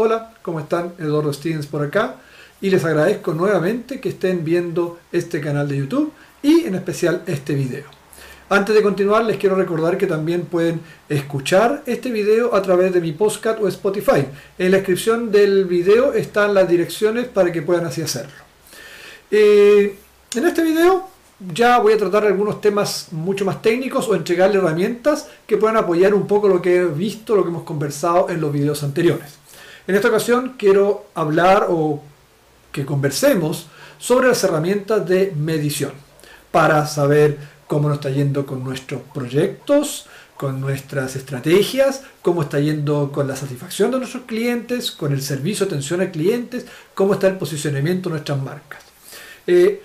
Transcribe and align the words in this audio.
Hola, 0.00 0.32
¿cómo 0.42 0.60
están? 0.60 0.92
Eduardo 1.00 1.32
Stevens 1.32 1.66
por 1.66 1.82
acá 1.82 2.18
y 2.60 2.70
les 2.70 2.84
agradezco 2.84 3.34
nuevamente 3.34 3.98
que 3.98 4.10
estén 4.10 4.44
viendo 4.44 5.00
este 5.10 5.40
canal 5.40 5.66
de 5.66 5.78
YouTube 5.78 6.12
y 6.40 6.66
en 6.66 6.76
especial 6.76 7.24
este 7.26 7.56
video. 7.56 7.82
Antes 8.48 8.76
de 8.76 8.82
continuar 8.82 9.24
les 9.24 9.38
quiero 9.38 9.56
recordar 9.56 9.98
que 9.98 10.06
también 10.06 10.42
pueden 10.42 10.82
escuchar 11.08 11.82
este 11.84 12.12
video 12.12 12.54
a 12.54 12.62
través 12.62 12.94
de 12.94 13.00
mi 13.00 13.10
podcast 13.10 13.60
o 13.60 13.66
Spotify. 13.66 14.24
En 14.56 14.70
la 14.70 14.76
descripción 14.76 15.32
del 15.32 15.64
video 15.64 16.12
están 16.12 16.54
las 16.54 16.68
direcciones 16.68 17.26
para 17.26 17.50
que 17.50 17.62
puedan 17.62 17.84
así 17.84 18.00
hacerlo. 18.00 18.30
Eh, 19.32 19.98
en 20.32 20.46
este 20.46 20.62
video 20.62 21.08
ya 21.52 21.80
voy 21.80 21.94
a 21.94 21.98
tratar 21.98 22.24
algunos 22.24 22.60
temas 22.60 23.08
mucho 23.10 23.44
más 23.44 23.60
técnicos 23.60 24.08
o 24.08 24.14
entregarle 24.14 24.58
herramientas 24.58 25.28
que 25.44 25.56
puedan 25.56 25.76
apoyar 25.76 26.14
un 26.14 26.28
poco 26.28 26.46
lo 26.46 26.62
que 26.62 26.76
he 26.76 26.84
visto, 26.84 27.34
lo 27.34 27.42
que 27.42 27.48
hemos 27.48 27.64
conversado 27.64 28.30
en 28.30 28.40
los 28.40 28.52
videos 28.52 28.84
anteriores. 28.84 29.37
En 29.88 29.94
esta 29.94 30.08
ocasión 30.08 30.56
quiero 30.58 31.06
hablar 31.14 31.68
o 31.70 32.02
que 32.72 32.84
conversemos 32.84 33.68
sobre 33.98 34.28
las 34.28 34.44
herramientas 34.44 35.08
de 35.08 35.32
medición 35.34 35.92
para 36.52 36.86
saber 36.86 37.38
cómo 37.66 37.88
nos 37.88 37.96
está 37.96 38.10
yendo 38.10 38.44
con 38.44 38.62
nuestros 38.62 39.00
proyectos, 39.14 40.04
con 40.36 40.60
nuestras 40.60 41.16
estrategias, 41.16 42.02
cómo 42.20 42.42
está 42.42 42.60
yendo 42.60 43.10
con 43.12 43.26
la 43.26 43.34
satisfacción 43.34 43.90
de 43.90 43.96
nuestros 43.96 44.24
clientes, 44.24 44.90
con 44.90 45.14
el 45.14 45.22
servicio 45.22 45.64
de 45.64 45.72
atención 45.72 46.02
a 46.02 46.10
clientes, 46.10 46.66
cómo 46.92 47.14
está 47.14 47.28
el 47.28 47.38
posicionamiento 47.38 48.10
de 48.10 48.16
nuestras 48.16 48.42
marcas. 48.42 48.82
Eh, 49.46 49.82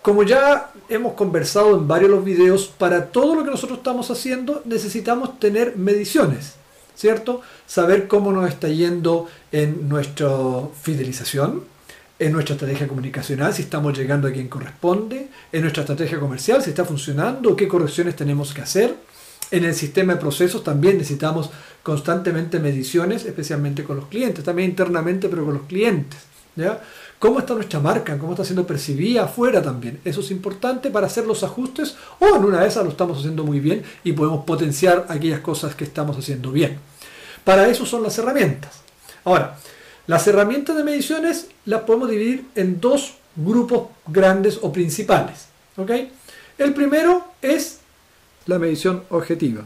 como 0.00 0.22
ya 0.22 0.72
hemos 0.88 1.12
conversado 1.12 1.76
en 1.76 1.86
varios 1.86 2.08
de 2.08 2.16
los 2.16 2.24
videos, 2.24 2.66
para 2.66 3.08
todo 3.08 3.34
lo 3.34 3.44
que 3.44 3.50
nosotros 3.50 3.80
estamos 3.80 4.10
haciendo 4.10 4.62
necesitamos 4.64 5.38
tener 5.38 5.76
mediciones, 5.76 6.61
¿cierto? 6.94 7.42
Saber 7.66 8.08
cómo 8.08 8.32
nos 8.32 8.48
está 8.48 8.68
yendo 8.68 9.28
en 9.50 9.88
nuestra 9.88 10.28
fidelización, 10.82 11.64
en 12.18 12.32
nuestra 12.32 12.54
estrategia 12.54 12.86
comunicacional, 12.86 13.52
si 13.52 13.62
estamos 13.62 13.96
llegando 13.98 14.28
a 14.28 14.32
quien 14.32 14.48
corresponde, 14.48 15.28
en 15.50 15.60
nuestra 15.62 15.82
estrategia 15.82 16.20
comercial, 16.20 16.62
si 16.62 16.70
está 16.70 16.84
funcionando, 16.84 17.56
qué 17.56 17.66
correcciones 17.66 18.14
tenemos 18.14 18.54
que 18.54 18.62
hacer. 18.62 18.94
En 19.50 19.64
el 19.64 19.74
sistema 19.74 20.14
de 20.14 20.20
procesos 20.20 20.64
también 20.64 20.98
necesitamos 20.98 21.50
constantemente 21.82 22.58
mediciones, 22.58 23.24
especialmente 23.24 23.84
con 23.84 23.96
los 23.96 24.06
clientes, 24.06 24.44
también 24.44 24.70
internamente, 24.70 25.28
pero 25.28 25.44
con 25.44 25.54
los 25.54 25.64
clientes. 25.64 26.20
¿ya? 26.56 26.80
¿Cómo 27.22 27.38
está 27.38 27.54
nuestra 27.54 27.78
marca? 27.78 28.18
¿Cómo 28.18 28.32
está 28.32 28.44
siendo 28.44 28.66
percibida 28.66 29.22
afuera 29.22 29.62
también? 29.62 30.00
Eso 30.04 30.22
es 30.22 30.32
importante 30.32 30.90
para 30.90 31.06
hacer 31.06 31.24
los 31.24 31.44
ajustes 31.44 31.94
o 32.18 32.26
en 32.34 32.44
una 32.44 32.62
de 32.62 32.66
esas 32.66 32.82
lo 32.82 32.90
estamos 32.90 33.20
haciendo 33.20 33.44
muy 33.44 33.60
bien 33.60 33.84
y 34.02 34.10
podemos 34.10 34.44
potenciar 34.44 35.06
aquellas 35.08 35.38
cosas 35.38 35.76
que 35.76 35.84
estamos 35.84 36.18
haciendo 36.18 36.50
bien. 36.50 36.80
Para 37.44 37.68
eso 37.68 37.86
son 37.86 38.02
las 38.02 38.18
herramientas. 38.18 38.80
Ahora, 39.22 39.56
las 40.08 40.26
herramientas 40.26 40.76
de 40.76 40.82
mediciones 40.82 41.46
las 41.64 41.82
podemos 41.82 42.10
dividir 42.10 42.44
en 42.56 42.80
dos 42.80 43.14
grupos 43.36 43.84
grandes 44.08 44.58
o 44.60 44.72
principales. 44.72 45.46
El 46.58 46.74
primero 46.74 47.24
es 47.40 47.78
la 48.46 48.58
medición 48.58 49.04
objetiva. 49.10 49.64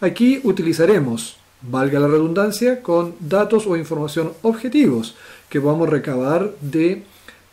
Aquí 0.00 0.40
utilizaremos, 0.42 1.36
valga 1.62 2.00
la 2.00 2.08
redundancia, 2.08 2.82
con 2.82 3.14
datos 3.20 3.66
o 3.66 3.76
información 3.76 4.32
objetivos 4.42 5.16
que 5.48 5.58
a 5.58 5.86
recabar 5.86 6.52
de 6.60 7.02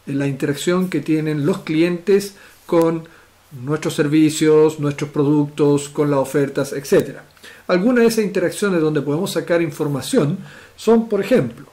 la 0.06 0.28
interacción 0.28 0.90
que 0.90 1.00
tienen 1.00 1.46
los 1.46 1.60
clientes 1.60 2.36
con 2.66 3.08
nuestros 3.62 3.96
servicios, 3.96 4.80
nuestros 4.80 5.10
productos, 5.12 5.90
con 5.90 6.10
las 6.10 6.20
ofertas, 6.20 6.74
etc. 6.74 7.18
Algunas 7.68 8.04
de 8.04 8.08
esas 8.08 8.26
interacciones 8.26 8.82
donde 8.82 9.02
podemos 9.02 9.32
sacar 9.32 9.62
información 9.62 10.40
son, 10.76 11.08
por 11.08 11.22
ejemplo, 11.22 11.68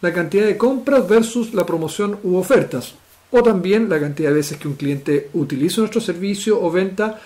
la 0.00 0.12
cantidad 0.12 0.46
de 0.46 0.56
compras 0.56 1.08
versus 1.08 1.54
la 1.54 1.66
promoción 1.66 2.18
u 2.22 2.36
ofertas, 2.36 2.94
o 3.30 3.42
también 3.42 3.88
la 3.88 3.98
cantidad 3.98 4.28
de 4.28 4.36
veces 4.36 4.58
que 4.58 4.68
un 4.68 4.74
cliente 4.74 5.30
utiliza 5.34 5.80
nuestro 5.80 6.00
servicio 6.00 6.62
o 6.62 6.70
venta 6.70 7.20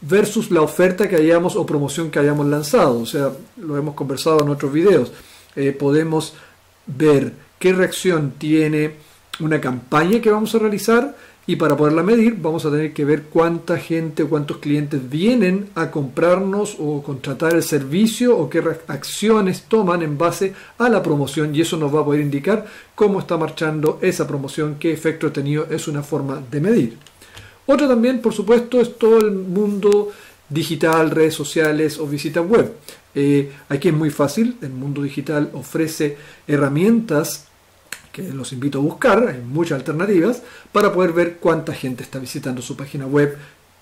versus 0.00 0.50
la 0.50 0.62
oferta 0.62 1.08
que 1.08 1.16
hayamos 1.16 1.56
o 1.56 1.66
promoción 1.66 2.10
que 2.10 2.18
hayamos 2.18 2.46
lanzado. 2.46 3.00
O 3.00 3.06
sea, 3.06 3.32
lo 3.56 3.76
hemos 3.76 3.94
conversado 3.94 4.40
en 4.42 4.48
otros 4.48 4.72
videos. 4.72 5.12
Eh, 5.56 5.72
podemos 5.72 6.34
ver 6.86 7.32
qué 7.58 7.72
reacción 7.72 8.34
tiene 8.38 8.94
una 9.40 9.60
campaña 9.60 10.20
que 10.20 10.30
vamos 10.30 10.54
a 10.54 10.58
realizar 10.58 11.16
y 11.46 11.56
para 11.56 11.76
poderla 11.76 12.02
medir 12.02 12.36
vamos 12.38 12.66
a 12.66 12.70
tener 12.70 12.92
que 12.92 13.06
ver 13.06 13.22
cuánta 13.24 13.78
gente, 13.78 14.24
cuántos 14.24 14.58
clientes 14.58 15.08
vienen 15.08 15.70
a 15.74 15.90
comprarnos 15.90 16.76
o 16.78 17.02
contratar 17.02 17.54
el 17.54 17.62
servicio 17.62 18.36
o 18.36 18.50
qué 18.50 18.62
acciones 18.88 19.62
toman 19.62 20.02
en 20.02 20.18
base 20.18 20.52
a 20.76 20.90
la 20.90 21.02
promoción 21.02 21.54
y 21.54 21.62
eso 21.62 21.78
nos 21.78 21.94
va 21.94 22.00
a 22.00 22.04
poder 22.04 22.20
indicar 22.20 22.66
cómo 22.94 23.20
está 23.20 23.38
marchando 23.38 23.98
esa 24.02 24.26
promoción, 24.26 24.76
qué 24.78 24.92
efecto 24.92 25.28
ha 25.28 25.32
tenido, 25.32 25.66
es 25.70 25.88
una 25.88 26.02
forma 26.02 26.42
de 26.50 26.60
medir. 26.60 26.98
Otra 27.70 27.86
también, 27.86 28.22
por 28.22 28.32
supuesto, 28.32 28.80
es 28.80 28.96
todo 28.96 29.18
el 29.18 29.30
mundo 29.30 30.10
digital, 30.48 31.10
redes 31.10 31.34
sociales 31.34 31.98
o 31.98 32.06
visitas 32.06 32.42
web. 32.48 32.72
Eh, 33.14 33.52
aquí 33.68 33.88
es 33.88 33.94
muy 33.94 34.08
fácil, 34.08 34.56
el 34.62 34.70
mundo 34.70 35.02
digital 35.02 35.50
ofrece 35.52 36.16
herramientas 36.46 37.44
que 38.10 38.22
los 38.32 38.54
invito 38.54 38.78
a 38.78 38.80
buscar, 38.80 39.28
hay 39.28 39.42
muchas 39.42 39.80
alternativas, 39.80 40.42
para 40.72 40.94
poder 40.94 41.12
ver 41.12 41.36
cuánta 41.40 41.74
gente 41.74 42.02
está 42.02 42.18
visitando 42.18 42.62
su 42.62 42.74
página 42.74 43.06
web, 43.06 43.36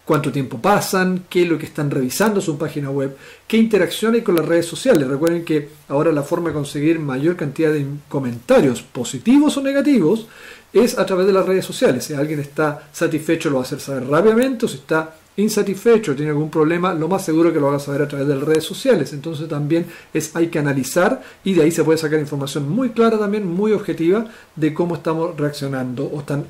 cuánto 0.07 0.31
tiempo 0.31 0.59
pasan, 0.59 1.25
qué 1.29 1.43
es 1.43 1.49
lo 1.49 1.59
que 1.59 1.67
están 1.67 1.91
revisando 1.91 2.41
su 2.41 2.57
página 2.57 2.91
web, 2.91 3.17
qué 3.47 3.57
interacción 3.57 4.15
hay 4.15 4.23
con 4.23 4.37
las 4.37 4.47
redes 4.47 4.65
sociales. 4.65 5.07
Recuerden 5.07 5.45
que 5.45 5.69
ahora 5.89 6.13
la 6.13 6.23
forma 6.23 6.49
de 6.49 6.55
conseguir 6.55 7.01
mayor 7.01 7.37
cantidad 7.37 7.73
de 7.73 7.85
comentarios 8.09 8.83
positivos 8.83 9.57
o 9.57 9.63
negativos 9.63 10.29
es 10.73 10.97
a 10.97 11.05
través 11.05 11.27
de 11.27 11.33
las 11.33 11.45
redes 11.45 11.65
sociales. 11.65 12.05
Si 12.05 12.15
alguien 12.15 12.39
está 12.39 12.89
satisfecho 12.93 13.51
lo 13.51 13.57
va 13.57 13.63
a 13.63 13.65
hacer 13.65 13.81
saber 13.81 14.07
rápidamente 14.07 14.67
o 14.67 14.69
si 14.69 14.77
está 14.77 15.17
insatisfecho, 15.39 16.15
tiene 16.15 16.31
algún 16.31 16.51
problema, 16.51 16.95
lo 16.95 17.09
más 17.09 17.25
seguro 17.25 17.53
que 17.53 17.61
lo 17.61 17.67
van 17.67 17.77
a 17.77 17.81
saber 17.81 18.03
a 18.03 18.09
través 18.09 18.29
de 18.29 18.37
las 18.37 18.45
redes 18.45 18.65
sociales. 18.65 19.13
Entonces 19.13 19.49
también 19.49 19.87
es, 20.15 20.35
hay 20.37 20.49
que 20.49 20.61
analizar 20.61 21.21
y 21.43 21.55
de 21.55 21.63
ahí 21.63 21.73
se 21.73 21.83
puede 21.83 21.99
sacar 21.99 22.21
información 22.21 22.69
muy 22.69 22.91
clara 22.91 23.19
también, 23.19 23.47
muy 23.47 23.73
objetiva 23.73 24.27
de 24.55 24.73
cómo 24.73 24.95
estamos 24.95 25.37
reaccionando 25.37 26.05
o 26.05 26.21
están 26.21 26.47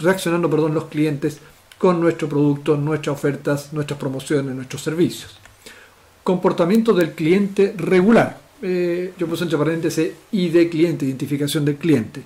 reaccionando 0.00 0.50
perdón, 0.50 0.74
los 0.74 0.86
clientes 0.86 1.38
con 1.78 2.00
nuestro 2.00 2.28
producto, 2.28 2.76
nuestras 2.76 3.16
ofertas, 3.16 3.72
nuestras 3.72 3.98
promociones, 3.98 4.54
nuestros 4.54 4.82
servicios. 4.82 5.36
Comportamiento 6.22 6.92
del 6.92 7.12
cliente 7.12 7.74
regular. 7.76 8.40
Eh, 8.62 9.12
yo 9.18 9.26
puse 9.26 9.44
entre 9.44 9.58
paréntesis 9.58 10.10
I 10.32 10.48
de 10.48 10.68
cliente, 10.68 11.04
identificación 11.04 11.64
del 11.64 11.76
cliente. 11.76 12.22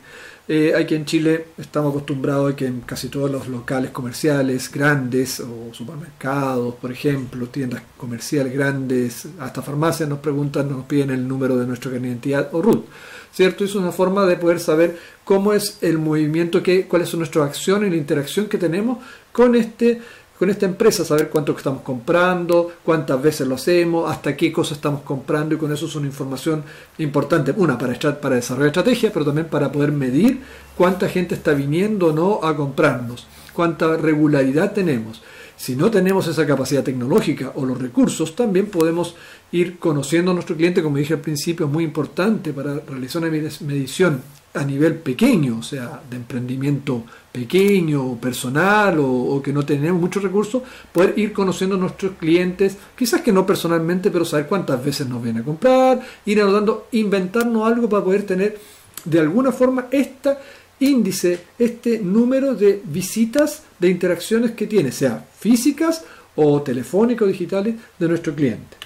Eh, 0.53 0.75
aquí 0.77 0.97
en 0.97 1.05
Chile 1.05 1.47
estamos 1.59 1.91
acostumbrados 1.91 2.53
a 2.53 2.57
que 2.57 2.67
en 2.67 2.81
casi 2.81 3.09
todos 3.09 3.31
los 3.31 3.47
locales 3.47 3.93
comerciales 3.93 4.71
grandes 4.71 5.39
o 5.39 5.73
supermercados, 5.73 6.75
por 6.75 6.91
ejemplo, 6.91 7.47
tiendas 7.47 7.83
comerciales 7.97 8.53
grandes, 8.53 9.29
hasta 9.39 9.63
farmacias 9.63 10.09
nos 10.09 10.19
preguntan, 10.19 10.69
nos 10.69 10.87
piden 10.87 11.11
el 11.11 11.29
número 11.29 11.57
de 11.57 11.67
nuestra 11.67 11.97
identidad 11.97 12.49
o 12.53 12.63
RUT. 12.63 12.85
¿Cierto? 13.33 13.65
Es 13.65 13.75
una 13.75 13.93
forma 13.93 14.27
de 14.27 14.37
poder 14.37 14.61
saber 14.61 14.99
cómo 15.25 15.53
es 15.53 15.79
el 15.83 15.99
movimiento, 15.99 16.63
que, 16.63 16.87
cuáles 16.87 17.09
son 17.09 17.21
nuestras 17.21 17.47
acciones 17.47 17.89
y 17.89 17.91
la 17.91 17.97
interacción 17.97 18.47
que 18.47 18.59
tenemos 18.59 18.99
con 19.33 19.55
este 19.55 20.01
con 20.41 20.49
esta 20.49 20.65
empresa, 20.65 21.05
saber 21.05 21.29
cuánto 21.29 21.55
estamos 21.55 21.83
comprando, 21.83 22.73
cuántas 22.83 23.21
veces 23.21 23.47
lo 23.47 23.57
hacemos, 23.57 24.11
hasta 24.11 24.35
qué 24.35 24.51
cosas 24.51 24.79
estamos 24.79 25.03
comprando 25.03 25.55
y 25.55 25.59
con 25.59 25.71
eso 25.71 25.85
es 25.85 25.95
una 25.97 26.07
información 26.07 26.65
importante, 26.97 27.53
una 27.55 27.77
para, 27.77 27.93
para 28.19 28.37
desarrollar 28.37 28.69
estrategias, 28.69 29.13
pero 29.13 29.27
también 29.27 29.49
para 29.49 29.71
poder 29.71 29.93
medir 29.93 30.41
cuánta 30.79 31.11
gente 31.11 31.35
está 31.35 31.53
viniendo 31.53 32.07
o 32.07 32.13
no 32.15 32.41
a 32.43 32.57
comprarnos, 32.57 33.27
cuánta 33.53 33.99
regularidad 33.99 34.73
tenemos. 34.73 35.21
Si 35.61 35.77
no 35.77 35.91
tenemos 35.91 36.27
esa 36.27 36.47
capacidad 36.47 36.83
tecnológica 36.83 37.53
o 37.55 37.67
los 37.67 37.79
recursos, 37.79 38.35
también 38.35 38.69
podemos 38.69 39.15
ir 39.53 39.79
conociendo 39.79 40.31
a 40.31 40.35
nuestro 40.35 40.57
cliente, 40.57 40.83
como 40.83 40.97
dije 40.97 41.13
al 41.13 41.21
principio, 41.21 41.67
es 41.67 41.73
muy 41.73 41.85
importante 41.85 42.55
para 42.55 42.81
realizar 42.81 43.21
una 43.21 43.31
medición 43.31 44.23
a 44.55 44.65
nivel 44.65 44.95
pequeño, 44.95 45.59
o 45.59 45.63
sea, 45.63 46.01
de 46.09 46.17
emprendimiento 46.17 47.05
pequeño, 47.31 48.17
personal 48.17 49.01
o, 49.01 49.43
que 49.45 49.53
no 49.53 49.63
tenemos 49.63 50.01
muchos 50.01 50.23
recursos, 50.23 50.63
poder 50.93 51.13
ir 51.19 51.35
conociendo 51.35 51.77
a 51.77 51.79
nuestros 51.79 52.13
clientes, 52.13 52.79
quizás 52.97 53.21
que 53.21 53.31
no 53.31 53.45
personalmente, 53.45 54.11
pero 54.11 54.25
saber 54.25 54.47
cuántas 54.47 54.83
veces 54.83 55.11
nos 55.11 55.23
vienen 55.23 55.43
a 55.43 55.45
comprar, 55.45 56.01
ir 56.25 56.41
anotando, 56.41 56.87
inventarnos 56.93 57.71
algo 57.71 57.87
para 57.87 58.03
poder 58.03 58.23
tener 58.23 58.59
de 59.05 59.21
alguna 59.21 59.53
forma 59.53 59.89
este 59.91 60.37
índice, 60.81 61.41
este 61.59 61.99
número 61.99 62.55
de 62.55 62.83
visitas, 62.85 63.63
de 63.79 63.89
interacciones 63.89 64.53
que 64.53 64.67
tiene, 64.67 64.93
sea 64.93 65.25
físicas 65.39 66.05
o 66.37 66.63
telefónicas 66.63 67.23
o 67.23 67.31
digitales 67.31 67.75
de 67.99 68.09
nuestro 68.09 68.35
cliente. 68.35 68.77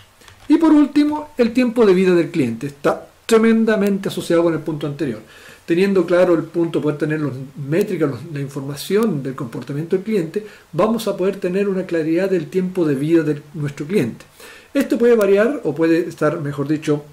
Y 0.49 0.59
por 0.59 0.73
último, 0.73 1.31
el 1.39 1.53
tiempo 1.53 1.87
de 1.87 1.95
vida 1.95 2.15
del 2.15 2.31
cliente 2.31 2.67
está 2.67 3.09
tremendamente 3.27 4.09
asociado 4.09 4.43
con 4.43 4.53
el 4.53 4.61
punto 4.61 4.87
anterior 4.87 5.23
teniendo 5.67 6.05
claro 6.05 6.35
el 6.35 6.45
punto, 6.45 6.81
poder 6.81 6.99
tener 6.99 7.21
las 7.21 7.33
métricas, 7.57 8.11
la 8.33 8.41
información 8.41 9.23
del 9.23 9.35
comportamiento 9.35 9.97
del 9.97 10.05
cliente, 10.05 10.47
vamos 10.73 11.09
a 11.09 11.17
poder 11.17 11.37
tener 11.37 11.69
una 11.69 11.87
claridad 11.87 12.31
del 12.31 12.49
tiempo 12.49 12.85
de 12.85 12.95
vida 12.95 13.23
de 13.23 13.41
nuestro 13.55 13.87
cliente. 13.87 14.25
Esto 14.75 14.99
puede 14.99 15.17
variar 15.17 15.61
o 15.65 15.75
puede 15.75 16.09
estar, 16.09 16.41
mejor 16.41 16.69
dicho, 16.69 17.05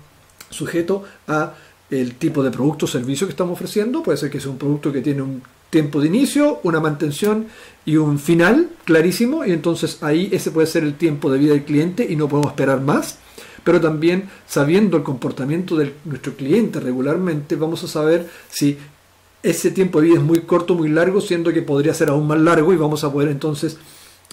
sujeto 0.50 1.04
a 1.28 1.54
el 1.92 2.16
tipo 2.16 2.42
de 2.42 2.50
producto 2.50 2.86
o 2.86 2.88
servicio 2.88 3.28
que 3.28 3.32
estamos 3.32 3.54
ofreciendo. 3.54 4.02
Puede 4.02 4.18
ser 4.18 4.32
que 4.32 4.40
sea 4.40 4.50
un 4.50 4.58
producto 4.58 4.92
que 4.92 5.02
tiene 5.02 5.22
un 5.22 5.44
tiempo 5.70 6.00
de 6.02 6.08
inicio, 6.08 6.60
una 6.64 6.80
mantención 6.80 7.48
y 7.86 7.98
un 7.98 8.18
final 8.18 8.70
clarísimo. 8.86 9.46
Y 9.46 9.52
entonces 9.52 10.02
ahí 10.02 10.30
ese 10.32 10.52
puede 10.52 10.68
ser 10.68 10.84
el 10.84 10.96
tiempo 10.96 11.30
de 11.30 11.38
vida 11.38 11.54
del 11.54 11.64
cliente 11.64 12.08
y 12.10 12.16
no 12.16 12.28
podemos 12.28 12.52
esperar 12.52 12.82
más. 12.82 13.20
Pero 13.64 13.80
también 13.80 14.30
sabiendo 14.48 14.98
el 14.98 15.04
comportamiento 15.04 15.76
de 15.76 15.94
nuestro 16.06 16.34
cliente 16.34 16.80
regularmente, 16.80 17.56
vamos 17.56 17.84
a 17.84 17.88
saber 17.88 18.28
si 18.50 18.78
ese 19.44 19.72
tiempo 19.72 20.00
de 20.00 20.08
vida 20.08 20.18
es 20.18 20.24
muy 20.24 20.42
corto, 20.42 20.74
muy 20.76 20.90
largo, 20.90 21.20
siendo 21.20 21.52
que 21.52 21.62
podría 21.62 21.94
ser 21.94 22.10
aún 22.10 22.26
más 22.26 22.40
largo 22.40 22.74
y 22.74 22.78
vamos 22.78 23.04
a 23.04 23.12
poder 23.12 23.30
entonces 23.30 23.78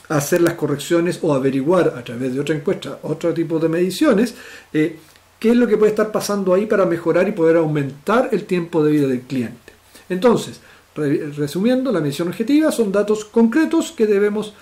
hacer 0.08 0.40
las 0.40 0.54
correcciones 0.54 1.18
o 1.22 1.34
averiguar 1.34 1.94
a 1.96 2.02
través 2.02 2.34
de 2.34 2.40
otra 2.40 2.54
encuesta, 2.54 2.98
otro 3.02 3.34
tipo 3.34 3.58
de 3.58 3.68
mediciones, 3.68 4.34
eh, 4.72 4.98
qué 5.38 5.50
es 5.50 5.56
lo 5.56 5.66
que 5.66 5.76
puede 5.76 5.90
estar 5.90 6.10
pasando 6.12 6.54
ahí 6.54 6.66
para 6.66 6.86
mejorar 6.86 7.28
y 7.28 7.32
poder 7.32 7.56
aumentar 7.56 8.28
el 8.32 8.44
tiempo 8.44 8.84
de 8.84 8.92
vida 8.92 9.06
del 9.06 9.22
cliente. 9.22 9.72
Entonces, 10.08 10.60
resumiendo, 10.94 11.92
la 11.92 12.00
medición 12.00 12.28
objetiva 12.28 12.72
son 12.72 12.90
datos 12.90 13.24
concretos 13.24 13.92
que 13.92 14.06
debemos 14.06 14.54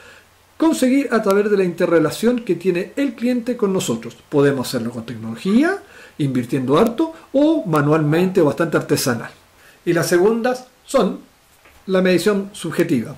conseguir 0.56 1.08
a 1.12 1.22
través 1.22 1.50
de 1.50 1.56
la 1.56 1.64
interrelación 1.64 2.40
que 2.40 2.54
tiene 2.56 2.92
el 2.96 3.14
cliente 3.14 3.56
con 3.56 3.72
nosotros. 3.72 4.16
Podemos 4.28 4.68
hacerlo 4.68 4.90
con 4.90 5.06
tecnología, 5.06 5.82
invirtiendo 6.18 6.78
harto 6.78 7.12
o 7.32 7.64
manualmente 7.66 8.40
bastante 8.40 8.76
artesanal. 8.76 9.30
Y 9.84 9.92
las 9.92 10.08
segundas 10.08 10.66
son 10.84 11.20
la 11.86 12.02
medición 12.02 12.50
subjetiva. 12.52 13.16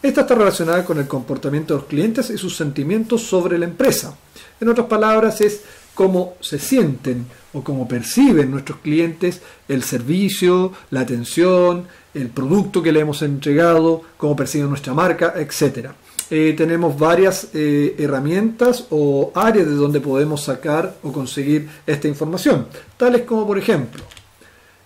Esta 0.00 0.20
está 0.20 0.36
relacionada 0.36 0.84
con 0.84 0.98
el 0.98 1.08
comportamiento 1.08 1.74
de 1.74 1.80
los 1.80 1.88
clientes 1.88 2.30
y 2.30 2.38
sus 2.38 2.56
sentimientos 2.56 3.22
sobre 3.22 3.58
la 3.58 3.64
empresa. 3.64 4.16
En 4.60 4.68
otras 4.68 4.86
palabras, 4.86 5.40
es 5.40 5.62
cómo 5.98 6.36
se 6.40 6.60
sienten 6.60 7.26
o 7.52 7.64
cómo 7.64 7.88
perciben 7.88 8.52
nuestros 8.52 8.78
clientes 8.78 9.42
el 9.66 9.82
servicio, 9.82 10.72
la 10.92 11.00
atención, 11.00 11.88
el 12.14 12.28
producto 12.28 12.80
que 12.80 12.92
le 12.92 13.00
hemos 13.00 13.20
entregado, 13.22 14.02
cómo 14.16 14.36
perciben 14.36 14.68
nuestra 14.68 14.94
marca, 14.94 15.34
etc. 15.36 15.88
Eh, 16.30 16.54
tenemos 16.56 16.96
varias 16.96 17.48
eh, 17.52 17.96
herramientas 17.98 18.86
o 18.90 19.32
áreas 19.34 19.66
de 19.66 19.74
donde 19.74 20.00
podemos 20.00 20.44
sacar 20.44 20.94
o 21.02 21.12
conseguir 21.12 21.68
esta 21.84 22.06
información, 22.06 22.68
tales 22.96 23.22
como 23.22 23.44
por 23.44 23.58
ejemplo 23.58 24.04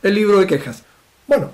el 0.02 0.14
libro 0.14 0.40
de 0.40 0.46
quejas. 0.46 0.82
Bueno, 1.26 1.50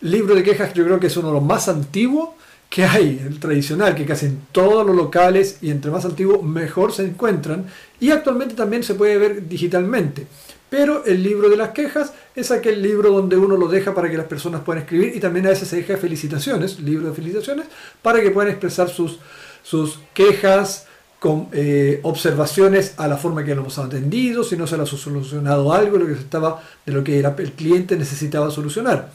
libro 0.00 0.34
de 0.34 0.42
quejas 0.42 0.74
yo 0.74 0.84
creo 0.84 0.98
que 0.98 1.06
es 1.06 1.16
uno 1.16 1.28
de 1.28 1.34
los 1.34 1.44
más 1.44 1.68
antiguos 1.68 2.30
que 2.72 2.86
hay, 2.86 3.20
el 3.22 3.38
tradicional, 3.38 3.94
que 3.94 4.06
casi 4.06 4.24
en 4.24 4.46
todos 4.50 4.86
los 4.86 4.96
locales 4.96 5.58
y 5.60 5.70
entre 5.70 5.90
más 5.90 6.06
antiguos 6.06 6.42
mejor 6.42 6.90
se 6.90 7.04
encuentran 7.04 7.66
y 8.00 8.10
actualmente 8.10 8.54
también 8.54 8.82
se 8.82 8.94
puede 8.94 9.18
ver 9.18 9.46
digitalmente. 9.46 10.26
Pero 10.70 11.04
el 11.04 11.22
libro 11.22 11.50
de 11.50 11.58
las 11.58 11.72
quejas 11.72 12.14
es 12.34 12.50
aquel 12.50 12.80
libro 12.80 13.10
donde 13.10 13.36
uno 13.36 13.58
lo 13.58 13.68
deja 13.68 13.94
para 13.94 14.10
que 14.10 14.16
las 14.16 14.24
personas 14.24 14.62
puedan 14.62 14.84
escribir 14.84 15.14
y 15.14 15.20
también 15.20 15.44
a 15.44 15.50
veces 15.50 15.68
se 15.68 15.76
deja 15.76 15.98
felicitaciones, 15.98 16.80
libro 16.80 17.08
de 17.08 17.14
felicitaciones, 17.14 17.66
para 18.00 18.22
que 18.22 18.30
puedan 18.30 18.50
expresar 18.50 18.88
sus, 18.88 19.18
sus 19.62 19.98
quejas, 20.14 20.86
con 21.18 21.48
eh, 21.52 22.00
observaciones 22.04 22.94
a 22.96 23.06
la 23.06 23.18
forma 23.18 23.44
que 23.44 23.54
lo 23.54 23.60
hemos 23.60 23.78
atendido, 23.78 24.44
si 24.44 24.56
no 24.56 24.66
se 24.66 24.78
le 24.78 24.84
ha 24.84 24.86
solucionado 24.86 25.74
algo 25.74 25.98
lo 25.98 26.06
que 26.06 26.14
estaba, 26.14 26.62
de 26.86 26.92
lo 26.92 27.04
que 27.04 27.18
era, 27.18 27.36
el 27.36 27.52
cliente 27.52 27.96
necesitaba 27.96 28.50
solucionar. 28.50 29.12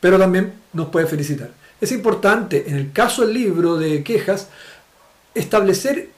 Pero 0.00 0.18
también 0.18 0.54
nos 0.72 0.88
puede 0.88 1.06
felicitar. 1.06 1.50
Es 1.80 1.92
importante, 1.92 2.64
en 2.68 2.76
el 2.76 2.92
caso 2.92 3.22
del 3.22 3.34
libro 3.34 3.76
de 3.76 4.02
quejas, 4.02 4.48
establecer 5.34 6.10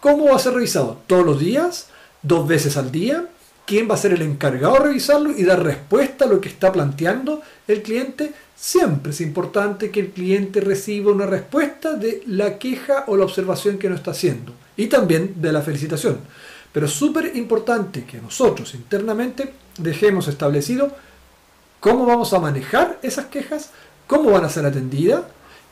cómo 0.00 0.26
va 0.26 0.36
a 0.36 0.40
ser 0.40 0.54
revisado. 0.54 1.00
Todos 1.06 1.24
los 1.24 1.40
días, 1.40 1.88
dos 2.22 2.46
veces 2.46 2.76
al 2.76 2.90
día, 2.92 3.26
quién 3.66 3.88
va 3.88 3.94
a 3.94 3.98
ser 3.98 4.12
el 4.12 4.22
encargado 4.22 4.74
de 4.74 4.80
revisarlo 4.80 5.30
y 5.30 5.44
dar 5.44 5.62
respuesta 5.62 6.24
a 6.24 6.28
lo 6.28 6.40
que 6.40 6.48
está 6.48 6.72
planteando 6.72 7.42
el 7.66 7.82
cliente. 7.82 8.32
Siempre 8.56 9.12
es 9.12 9.20
importante 9.20 9.90
que 9.90 10.00
el 10.00 10.10
cliente 10.10 10.60
reciba 10.60 11.12
una 11.12 11.26
respuesta 11.26 11.94
de 11.94 12.22
la 12.26 12.58
queja 12.58 13.04
o 13.06 13.16
la 13.16 13.24
observación 13.24 13.78
que 13.78 13.88
no 13.88 13.94
está 13.94 14.12
haciendo 14.12 14.52
y 14.76 14.86
también 14.86 15.34
de 15.36 15.52
la 15.52 15.62
felicitación. 15.62 16.18
Pero 16.72 16.86
es 16.86 16.92
súper 16.92 17.36
importante 17.36 18.04
que 18.04 18.20
nosotros 18.20 18.74
internamente 18.74 19.52
dejemos 19.78 20.28
establecido 20.28 20.92
cómo 21.80 22.06
vamos 22.06 22.32
a 22.32 22.40
manejar 22.40 22.98
esas 23.02 23.26
quejas, 23.26 23.70
cómo 24.06 24.30
van 24.30 24.44
a 24.44 24.48
ser 24.48 24.66
atendidas, 24.66 25.22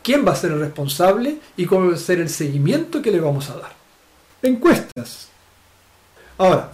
quién 0.03 0.27
va 0.27 0.33
a 0.33 0.37
ser 0.37 0.53
el 0.53 0.61
responsable 0.61 1.39
y 1.57 1.67
cómo 1.67 1.89
va 1.89 1.95
a 1.95 1.99
ser 1.99 2.21
el 2.21 2.29
seguimiento 2.29 3.03
que 3.03 3.11
le 3.11 3.21
vamos 3.21 3.51
a 3.51 3.57
dar. 3.57 3.73
Encuestas. 4.43 5.29
Ahora, 6.39 6.73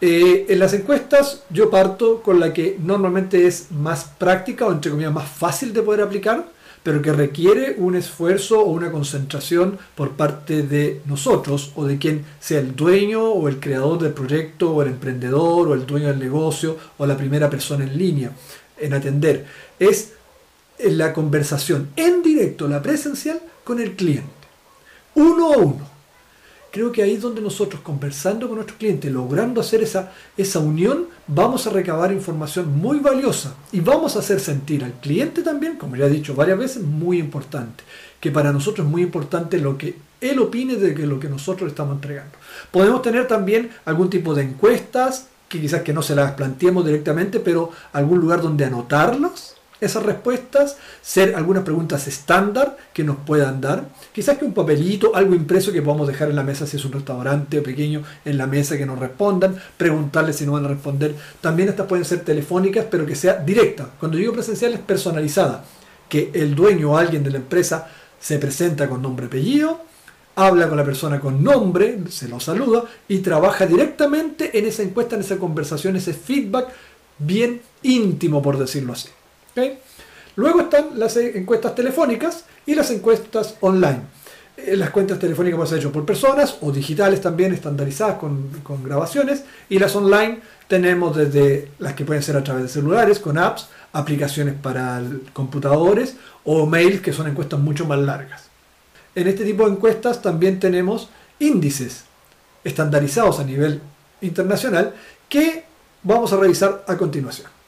eh, 0.00 0.46
en 0.48 0.58
las 0.58 0.72
encuestas 0.72 1.42
yo 1.50 1.68
parto 1.68 2.22
con 2.22 2.40
la 2.40 2.54
que 2.54 2.78
normalmente 2.80 3.46
es 3.46 3.70
más 3.70 4.04
práctica 4.04 4.64
o 4.66 4.72
entre 4.72 4.90
comillas 4.90 5.12
más 5.12 5.28
fácil 5.28 5.74
de 5.74 5.82
poder 5.82 6.00
aplicar, 6.00 6.46
pero 6.82 7.02
que 7.02 7.12
requiere 7.12 7.74
un 7.76 7.94
esfuerzo 7.94 8.60
o 8.60 8.70
una 8.70 8.90
concentración 8.90 9.78
por 9.94 10.12
parte 10.12 10.62
de 10.62 11.02
nosotros 11.04 11.72
o 11.74 11.84
de 11.84 11.98
quien 11.98 12.24
sea 12.40 12.60
el 12.60 12.74
dueño 12.74 13.22
o 13.22 13.48
el 13.48 13.60
creador 13.60 13.98
del 13.98 14.14
proyecto 14.14 14.72
o 14.72 14.82
el 14.82 14.88
emprendedor 14.88 15.68
o 15.68 15.74
el 15.74 15.84
dueño 15.84 16.06
del 16.06 16.18
negocio 16.18 16.78
o 16.96 17.04
la 17.04 17.18
primera 17.18 17.50
persona 17.50 17.84
en 17.84 17.98
línea 17.98 18.32
en 18.78 18.94
atender. 18.94 19.44
Es 19.78 20.14
la 20.84 21.12
conversación 21.12 21.90
en 21.96 22.22
directo, 22.22 22.68
la 22.68 22.82
presencial, 22.82 23.40
con 23.64 23.80
el 23.80 23.96
cliente. 23.96 24.28
Uno 25.14 25.52
a 25.52 25.56
uno. 25.56 25.90
Creo 26.72 26.92
que 26.92 27.02
ahí 27.02 27.14
es 27.14 27.22
donde 27.22 27.40
nosotros, 27.40 27.82
conversando 27.82 28.46
con 28.46 28.56
nuestro 28.56 28.76
cliente, 28.76 29.10
logrando 29.10 29.60
hacer 29.60 29.82
esa, 29.82 30.12
esa 30.36 30.60
unión, 30.60 31.08
vamos 31.26 31.66
a 31.66 31.70
recabar 31.70 32.12
información 32.12 32.78
muy 32.78 33.00
valiosa 33.00 33.54
y 33.72 33.80
vamos 33.80 34.14
a 34.14 34.20
hacer 34.20 34.38
sentir 34.38 34.84
al 34.84 34.92
cliente 34.92 35.42
también, 35.42 35.76
como 35.76 35.96
ya 35.96 36.06
he 36.06 36.10
dicho 36.10 36.34
varias 36.34 36.58
veces, 36.58 36.82
muy 36.82 37.18
importante. 37.18 37.82
Que 38.20 38.30
para 38.30 38.52
nosotros 38.52 38.86
es 38.86 38.90
muy 38.90 39.02
importante 39.02 39.58
lo 39.58 39.76
que 39.76 39.96
él 40.20 40.38
opine 40.38 40.76
de 40.76 40.94
lo 41.06 41.18
que 41.18 41.28
nosotros 41.28 41.62
le 41.62 41.70
estamos 41.70 41.96
entregando. 41.96 42.38
Podemos 42.70 43.02
tener 43.02 43.26
también 43.26 43.70
algún 43.84 44.08
tipo 44.08 44.34
de 44.34 44.44
encuestas, 44.44 45.26
que 45.48 45.60
quizás 45.60 45.82
que 45.82 45.92
no 45.92 46.02
se 46.02 46.14
las 46.14 46.32
planteemos 46.32 46.86
directamente, 46.86 47.40
pero 47.40 47.72
algún 47.92 48.20
lugar 48.20 48.42
donde 48.42 48.64
anotarlos 48.64 49.56
esas 49.80 50.02
respuestas, 50.02 50.76
ser 51.02 51.34
algunas 51.34 51.64
preguntas 51.64 52.06
estándar 52.06 52.76
que 52.92 53.04
nos 53.04 53.16
puedan 53.18 53.60
dar, 53.60 53.84
quizás 54.12 54.38
que 54.38 54.44
un 54.44 54.52
papelito, 54.52 55.14
algo 55.14 55.34
impreso 55.34 55.72
que 55.72 55.82
podamos 55.82 56.08
dejar 56.08 56.30
en 56.30 56.36
la 56.36 56.42
mesa 56.42 56.66
si 56.66 56.76
es 56.76 56.84
un 56.84 56.92
restaurante 56.92 57.58
o 57.58 57.62
pequeño, 57.62 58.02
en 58.24 58.38
la 58.38 58.46
mesa 58.46 58.76
que 58.76 58.86
nos 58.86 58.98
respondan, 58.98 59.56
preguntarles 59.76 60.36
si 60.36 60.46
no 60.46 60.52
van 60.52 60.64
a 60.64 60.68
responder. 60.68 61.14
También 61.40 61.68
estas 61.68 61.86
pueden 61.86 62.04
ser 62.04 62.20
telefónicas, 62.20 62.86
pero 62.90 63.06
que 63.06 63.14
sea 63.14 63.34
directa. 63.34 63.88
Cuando 63.98 64.18
digo 64.18 64.32
presencial 64.32 64.72
es 64.72 64.80
personalizada, 64.80 65.64
que 66.08 66.30
el 66.34 66.54
dueño 66.54 66.92
o 66.92 66.96
alguien 66.96 67.22
de 67.22 67.30
la 67.30 67.38
empresa 67.38 67.88
se 68.18 68.38
presenta 68.38 68.88
con 68.88 69.00
nombre 69.00 69.26
y 69.26 69.28
apellido, 69.28 69.80
habla 70.36 70.68
con 70.68 70.76
la 70.76 70.84
persona 70.84 71.20
con 71.20 71.42
nombre, 71.42 72.00
se 72.08 72.28
lo 72.28 72.40
saluda 72.40 72.84
y 73.08 73.18
trabaja 73.18 73.66
directamente 73.66 74.58
en 74.58 74.66
esa 74.66 74.82
encuesta, 74.82 75.14
en 75.14 75.22
esa 75.22 75.38
conversación, 75.38 75.96
ese 75.96 76.14
feedback 76.14 76.68
bien 77.18 77.62
íntimo, 77.82 78.42
por 78.42 78.58
decirlo 78.58 78.92
así. 78.92 79.08
Luego 80.36 80.62
están 80.62 80.98
las 80.98 81.16
encuestas 81.16 81.74
telefónicas 81.74 82.44
y 82.66 82.74
las 82.74 82.90
encuestas 82.90 83.56
online. 83.60 84.00
Eh, 84.56 84.76
las 84.76 84.90
cuentas 84.90 85.18
telefónicas 85.18 85.56
pueden 85.56 85.70
ser 85.70 85.78
hechas 85.78 85.92
por 85.92 86.04
personas 86.04 86.58
o 86.60 86.70
digitales 86.70 87.20
también, 87.20 87.52
estandarizadas 87.52 88.18
con, 88.18 88.50
grabaciones. 88.84 89.44
Y 89.68 89.78
las 89.78 89.94
online 89.96 90.40
tenemos 90.68 91.16
desde 91.16 91.70
las 91.78 91.94
que 91.94 92.04
pueden 92.04 92.22
ser 92.22 92.36
a 92.36 92.44
través 92.44 92.64
de 92.64 92.68
celulares, 92.68 93.18
con 93.18 93.38
apps, 93.38 93.68
aplicaciones 93.92 94.54
para 94.54 95.02
computadores 95.32 96.16
o 96.44 96.66
mails, 96.66 97.00
que 97.00 97.12
son 97.12 97.28
encuestas 97.28 97.60
mucho 97.60 97.86
más 97.86 97.98
largas. 97.98 98.44
En 99.14 99.26
este 99.26 99.44
tipo 99.44 99.66
de 99.66 99.72
encuestas 99.72 100.22
también 100.22 100.60
tenemos 100.60 101.08
índices 101.38 102.04
estandarizados 102.62 103.40
a 103.40 103.44
nivel 103.44 103.80
internacional 104.20 104.94
que 105.28 105.64
vamos 106.02 106.32
a 106.32 106.36
revisar 106.36 106.84
a 106.86 106.96
continuación. 106.96 107.59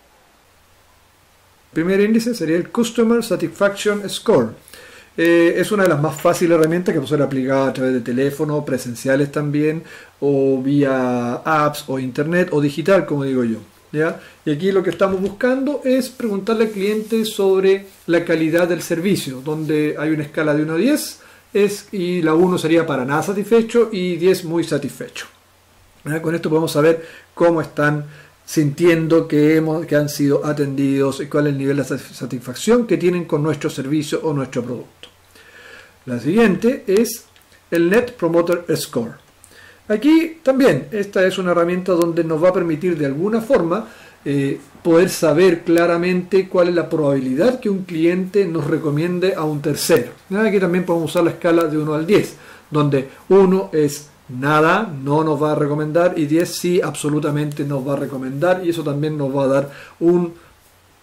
Primer 1.72 2.00
índice 2.00 2.34
sería 2.34 2.56
el 2.56 2.68
Customer 2.68 3.24
Satisfaction 3.24 4.08
Score. 4.08 4.50
Eh, 5.16 5.54
es 5.56 5.72
una 5.72 5.84
de 5.84 5.88
las 5.88 6.00
más 6.00 6.20
fáciles 6.20 6.58
herramientas 6.58 6.92
que 6.92 7.00
puede 7.00 7.10
ser 7.10 7.22
aplicada 7.22 7.68
a 7.68 7.72
través 7.72 7.94
de 7.94 8.00
teléfono, 8.00 8.64
presenciales 8.64 9.32
también, 9.32 9.82
o 10.20 10.60
vía 10.62 11.34
apps 11.44 11.84
o 11.88 11.98
internet 11.98 12.48
o 12.52 12.60
digital, 12.60 13.06
como 13.06 13.24
digo 13.24 13.44
yo. 13.44 13.58
¿ya? 13.90 14.20
Y 14.44 14.50
aquí 14.50 14.70
lo 14.70 14.82
que 14.82 14.90
estamos 14.90 15.20
buscando 15.20 15.80
es 15.84 16.10
preguntarle 16.10 16.64
al 16.64 16.70
cliente 16.70 17.24
sobre 17.24 17.86
la 18.06 18.24
calidad 18.24 18.68
del 18.68 18.82
servicio, 18.82 19.40
donde 19.42 19.96
hay 19.98 20.10
una 20.10 20.24
escala 20.24 20.54
de 20.54 20.62
1 20.62 20.72
a 20.74 20.76
10 20.76 21.20
es, 21.54 21.88
y 21.92 22.22
la 22.22 22.34
1 22.34 22.58
sería 22.58 22.86
para 22.86 23.04
nada 23.04 23.22
satisfecho 23.22 23.90
y 23.92 24.16
10 24.16 24.44
muy 24.44 24.64
satisfecho. 24.64 25.26
Con 26.20 26.34
esto 26.34 26.48
podemos 26.48 26.72
saber 26.72 27.06
cómo 27.34 27.60
están 27.60 28.06
sintiendo 28.44 29.28
que, 29.28 29.56
hemos, 29.56 29.86
que 29.86 29.96
han 29.96 30.08
sido 30.08 30.44
atendidos 30.44 31.20
y 31.20 31.26
cuál 31.26 31.46
es 31.46 31.52
el 31.52 31.58
nivel 31.58 31.76
de 31.76 31.84
satisfacción 31.84 32.86
que 32.86 32.98
tienen 32.98 33.24
con 33.24 33.42
nuestro 33.42 33.70
servicio 33.70 34.20
o 34.22 34.32
nuestro 34.32 34.62
producto. 34.62 35.08
La 36.06 36.18
siguiente 36.18 36.84
es 36.86 37.26
el 37.70 37.88
Net 37.88 38.12
Promoter 38.12 38.64
Score. 38.76 39.14
Aquí 39.88 40.38
también 40.42 40.88
esta 40.90 41.26
es 41.26 41.38
una 41.38 41.52
herramienta 41.52 41.92
donde 41.92 42.24
nos 42.24 42.42
va 42.42 42.50
a 42.50 42.52
permitir 42.52 42.96
de 42.96 43.06
alguna 43.06 43.40
forma 43.40 43.88
eh, 44.24 44.60
poder 44.82 45.10
saber 45.10 45.62
claramente 45.62 46.48
cuál 46.48 46.68
es 46.68 46.74
la 46.74 46.88
probabilidad 46.88 47.60
que 47.60 47.68
un 47.68 47.82
cliente 47.82 48.46
nos 48.46 48.66
recomiende 48.66 49.34
a 49.34 49.44
un 49.44 49.60
tercero. 49.60 50.12
Aquí 50.36 50.60
también 50.60 50.84
podemos 50.84 51.10
usar 51.10 51.24
la 51.24 51.30
escala 51.30 51.64
de 51.64 51.78
1 51.78 51.94
al 51.94 52.06
10, 52.06 52.36
donde 52.70 53.08
1 53.28 53.70
es 53.72 54.08
nada, 54.38 54.92
no 55.02 55.24
nos 55.24 55.42
va 55.42 55.52
a 55.52 55.54
recomendar 55.54 56.18
y 56.18 56.26
10 56.26 56.48
sí, 56.48 56.80
absolutamente 56.80 57.64
nos 57.64 57.86
va 57.86 57.94
a 57.94 57.96
recomendar 57.96 58.64
y 58.64 58.70
eso 58.70 58.82
también 58.82 59.16
nos 59.16 59.34
va 59.34 59.44
a 59.44 59.48
dar 59.48 59.70
un 60.00 60.34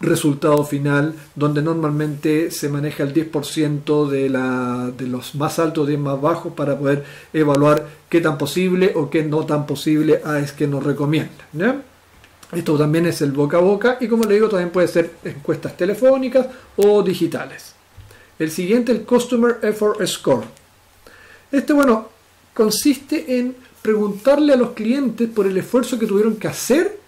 resultado 0.02 0.64
final 0.64 1.14
donde 1.36 1.62
normalmente 1.62 2.52
se 2.52 2.70
maneja 2.70 3.04
el 3.04 3.14
10% 3.14 4.08
de, 4.08 4.30
la, 4.30 4.92
de 4.98 5.08
los 5.08 5.36
más 5.36 5.60
altos, 5.60 5.88
10 5.88 6.00
más 6.00 6.22
bajos 6.22 6.54
para 6.54 6.78
poder 6.78 7.04
evaluar 7.34 7.86
qué 8.08 8.22
tan 8.22 8.38
posible 8.38 8.94
o 8.96 9.10
qué 9.10 9.24
no 9.24 9.46
tan 9.46 9.66
posible 9.66 10.22
es 10.42 10.54
que 10.54 10.68
nos 10.68 10.84
recomiendan. 10.84 11.84
Esto 12.52 12.78
también 12.78 13.06
es 13.06 13.22
el 13.22 13.32
boca 13.32 13.58
a 13.58 13.62
boca 13.62 13.98
y 14.00 14.08
como 14.08 14.24
le 14.24 14.36
digo 14.36 14.50
también 14.50 14.72
puede 14.72 14.88
ser 14.88 15.12
encuestas 15.24 15.76
telefónicas 15.76 16.48
o 16.78 17.04
digitales. 17.04 17.76
El 18.40 18.52
siguiente, 18.52 18.94
el 18.94 19.04
Customer 19.04 19.60
Effort 19.62 20.02
Score. 20.08 20.46
Este, 21.52 21.74
bueno, 21.74 22.08
consiste 22.60 23.40
en 23.40 23.56
preguntarle 23.82 24.52
a 24.52 24.58
los 24.58 24.72
clientes 24.72 25.30
por 25.30 25.48
el 25.48 25.56
esfuerzo 25.56 25.98
que 25.98 26.06
tuvieron 26.06 26.36
que 26.36 26.50
hacer 26.50 27.00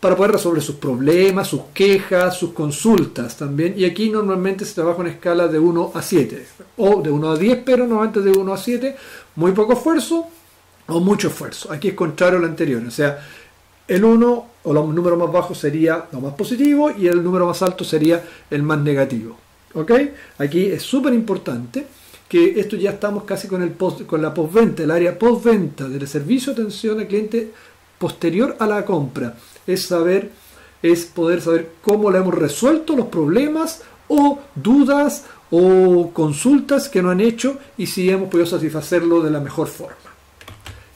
para 0.00 0.16
poder 0.16 0.32
resolver 0.32 0.60
sus 0.60 0.74
problemas, 0.74 1.46
sus 1.46 1.60
quejas, 1.72 2.36
sus 2.36 2.52
consultas 2.52 3.36
también. 3.36 3.74
Y 3.76 3.84
aquí 3.84 4.10
normalmente 4.10 4.64
se 4.64 4.74
trabaja 4.74 5.02
en 5.02 5.06
escala 5.06 5.46
de 5.46 5.60
1 5.60 5.92
a 5.94 6.02
7 6.02 6.46
o 6.78 7.00
de 7.02 7.12
1 7.12 7.30
a 7.30 7.36
10, 7.38 7.62
pero 7.64 7.86
normalmente 7.86 8.20
de 8.20 8.32
1 8.32 8.52
a 8.52 8.58
7, 8.58 8.96
muy 9.36 9.52
poco 9.52 9.74
esfuerzo 9.74 10.26
o 10.88 10.98
mucho 10.98 11.28
esfuerzo. 11.28 11.70
Aquí 11.70 11.86
es 11.86 11.94
contrario 11.94 12.40
al 12.40 12.44
anterior, 12.44 12.82
o 12.84 12.90
sea, 12.90 13.24
el 13.86 14.04
1 14.04 14.46
o 14.64 14.70
el 14.72 14.92
número 14.92 15.16
más 15.16 15.30
bajo 15.30 15.54
sería 15.54 16.06
lo 16.10 16.20
más 16.20 16.34
positivo 16.34 16.90
y 16.90 17.06
el 17.06 17.22
número 17.22 17.46
más 17.46 17.62
alto 17.62 17.84
sería 17.84 18.24
el 18.50 18.64
más 18.64 18.80
negativo. 18.80 19.36
¿Ok? 19.74 19.92
Aquí 20.38 20.66
es 20.66 20.82
súper 20.82 21.14
importante 21.14 21.86
que 22.28 22.58
esto 22.58 22.76
ya 22.76 22.90
estamos 22.90 23.24
casi 23.24 23.48
con, 23.48 23.62
el 23.62 23.70
post, 23.70 24.02
con 24.06 24.20
la 24.20 24.34
postventa, 24.34 24.82
el 24.82 24.90
área 24.90 25.18
postventa 25.18 25.88
del 25.88 26.06
servicio 26.08 26.52
de 26.52 26.62
atención 26.62 26.98
al 26.98 27.06
cliente 27.06 27.52
posterior 27.98 28.56
a 28.58 28.66
la 28.66 28.84
compra. 28.84 29.36
Es 29.66 29.86
saber, 29.86 30.30
es 30.82 31.04
poder 31.06 31.40
saber 31.40 31.72
cómo 31.82 32.10
le 32.10 32.18
hemos 32.18 32.34
resuelto 32.34 32.96
los 32.96 33.06
problemas 33.06 33.82
o 34.08 34.40
dudas 34.54 35.24
o 35.50 36.10
consultas 36.12 36.88
que 36.88 37.02
no 37.02 37.10
han 37.10 37.20
hecho 37.20 37.58
y 37.76 37.86
si 37.86 38.10
hemos 38.10 38.28
podido 38.28 38.46
satisfacerlo 38.46 39.22
de 39.22 39.30
la 39.30 39.40
mejor 39.40 39.68
forma. 39.68 39.94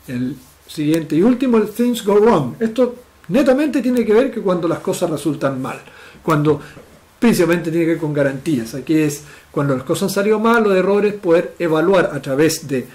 El 0.09 0.37
siguiente 0.67 1.15
y 1.15 1.23
último, 1.23 1.59
el 1.59 1.69
things 1.69 2.05
go 2.05 2.17
wrong. 2.17 2.55
Esto 2.59 2.97
netamente 3.29 3.81
tiene 3.81 4.05
que 4.05 4.13
ver 4.13 4.33
que 4.33 4.41
cuando 4.41 4.67
las 4.67 4.81
cosas 4.81 5.11
resultan 5.11 5.63
mal. 5.63 5.81
Cuando 6.23 6.61
principalmente 7.21 7.71
tiene 7.71 7.87
que 7.87 7.93
ver 7.93 8.01
con 8.01 8.13
garantías. 8.13 8.75
Aquí 8.75 8.97
es 8.97 9.23
cuando 9.53 9.77
las 9.77 9.85
cosas 9.85 10.05
han 10.05 10.11
salido 10.11 10.41
mal 10.41 10.67
o 10.67 10.75
errores, 10.75 11.15
poder 11.15 11.55
evaluar 11.61 12.11
a 12.13 12.21
través 12.21 12.67
de 12.67 12.87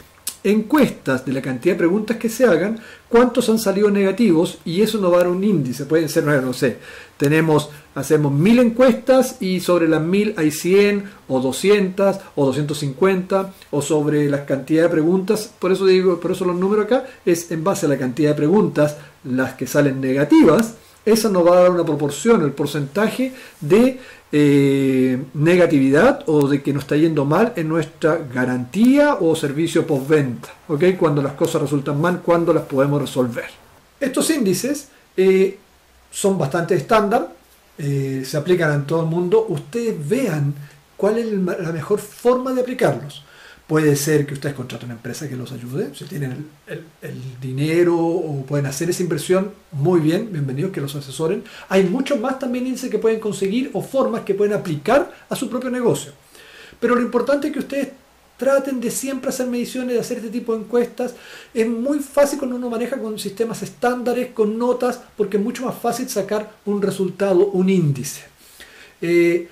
encuestas 0.45 1.25
de 1.25 1.33
la 1.33 1.41
cantidad 1.41 1.73
de 1.73 1.79
preguntas 1.79 2.17
que 2.17 2.29
se 2.29 2.45
hagan, 2.45 2.79
cuántos 3.09 3.49
han 3.49 3.57
salido 3.57 3.89
negativos 3.89 4.59
y 4.63 4.81
eso 4.81 4.99
nos 4.99 5.11
va 5.11 5.15
a 5.15 5.19
dar 5.19 5.27
un 5.29 5.43
índice. 5.43 5.85
Pueden 5.85 6.07
ser, 6.07 6.23
no 6.23 6.53
sé, 6.53 6.77
tenemos, 7.17 7.69
hacemos 7.95 8.31
mil 8.31 8.59
encuestas 8.59 9.37
y 9.39 9.59
sobre 9.59 9.87
las 9.87 10.01
mil 10.01 10.35
hay 10.37 10.51
100 10.51 11.03
o 11.27 11.39
200 11.39 12.17
o 12.35 12.45
250 12.45 13.53
o 13.71 13.81
sobre 13.81 14.29
las 14.29 14.41
cantidades 14.41 14.91
de 14.91 14.93
preguntas. 14.93 15.51
Por 15.57 15.71
eso 15.71 15.85
digo, 15.85 16.19
por 16.19 16.31
eso 16.31 16.45
los 16.45 16.55
números 16.55 16.85
acá 16.85 17.05
es 17.25 17.51
en 17.51 17.63
base 17.63 17.87
a 17.87 17.89
la 17.89 17.97
cantidad 17.97 18.29
de 18.29 18.35
preguntas, 18.35 18.97
las 19.23 19.55
que 19.55 19.65
salen 19.65 19.99
negativas. 19.99 20.75
Esa 21.05 21.29
nos 21.29 21.45
va 21.45 21.57
a 21.57 21.61
dar 21.61 21.71
una 21.71 21.85
proporción, 21.85 22.41
el 22.41 22.51
porcentaje 22.51 23.31
de 23.61 23.99
eh, 24.31 25.23
negatividad 25.35 26.23
o 26.25 26.47
de 26.47 26.63
que 26.63 26.73
nos 26.73 26.83
está 26.83 26.95
yendo 26.95 27.25
mal 27.25 27.53
en 27.55 27.69
nuestra 27.69 28.17
garantía 28.33 29.15
o 29.15 29.35
servicio 29.35 29.85
postventa. 29.85 30.49
¿ok? 30.67 30.83
Cuando 30.97 31.21
las 31.21 31.33
cosas 31.33 31.61
resultan 31.61 32.01
mal, 32.01 32.21
cuando 32.21 32.53
las 32.53 32.63
podemos 32.63 32.99
resolver. 32.99 33.45
Estos 33.99 34.29
índices 34.31 34.89
eh, 35.15 35.57
son 36.09 36.37
bastante 36.37 36.75
estándar, 36.75 37.33
eh, 37.77 38.23
se 38.25 38.37
aplican 38.37 38.73
en 38.73 38.85
todo 38.85 39.03
el 39.03 39.07
mundo. 39.07 39.45
Ustedes 39.47 39.95
vean 40.07 40.55
cuál 40.97 41.19
es 41.19 41.31
la 41.31 41.71
mejor 41.71 41.99
forma 41.99 42.51
de 42.53 42.61
aplicarlos. 42.61 43.24
Puede 43.67 43.95
ser 43.95 44.27
que 44.27 44.35
ustedes 44.35 44.53
contraten 44.53 44.89
una 44.89 44.95
empresa 44.95 45.27
que 45.27 45.35
los 45.35 45.51
ayude, 45.51 45.89
si 45.95 46.05
tienen 46.05 46.47
el, 46.67 47.21
dinero 47.41 47.97
o 47.97 48.45
pueden 48.45 48.67
hacer 48.67 48.91
esa 48.91 49.01
inversión, 49.01 49.53
muy 49.71 50.01
bien, 50.01 50.31
bienvenidos 50.31 50.71
que 50.71 50.81
los 50.81 50.95
asesoren. 50.95 51.43
Hay 51.69 51.83
muchos 51.85 52.19
más 52.19 52.37
también 52.37 52.67
índices 52.67 52.91
que 52.91 52.99
pueden 52.99 53.19
conseguir 53.19 53.71
o 53.73 53.81
formas 53.81 54.21
que 54.21 54.35
pueden 54.35 54.53
aplicar 54.53 55.11
a 55.27 55.35
su 55.35 55.49
propio 55.49 55.71
negocio. 55.71 56.11
Pero 56.79 56.93
lo 56.93 57.01
importante 57.01 57.47
es 57.47 57.53
que 57.53 57.59
ustedes 57.59 57.87
traten 58.37 58.79
de 58.79 58.91
siempre 58.91 59.29
hacer 59.29 59.47
mediciones, 59.47 59.95
de 59.95 59.99
hacer 59.99 60.17
este 60.17 60.29
tipo 60.29 60.53
de 60.53 60.59
encuestas. 60.59 61.15
Es 61.51 61.67
muy 61.67 61.99
fácil 61.99 62.37
cuando 62.37 62.57
uno 62.57 62.69
maneja 62.69 62.99
con 62.99 63.17
sistemas 63.17 63.63
estándares, 63.63 64.27
con 64.33 64.59
notas, 64.59 65.01
porque 65.17 65.37
es 65.37 65.43
mucho 65.43 65.65
más 65.65 65.75
fácil 65.75 66.07
sacar 66.07 66.51
un 66.65 66.83
resultado, 66.83 67.47
un 67.47 67.69
índice. 67.69 68.25
Eh, 69.01 69.47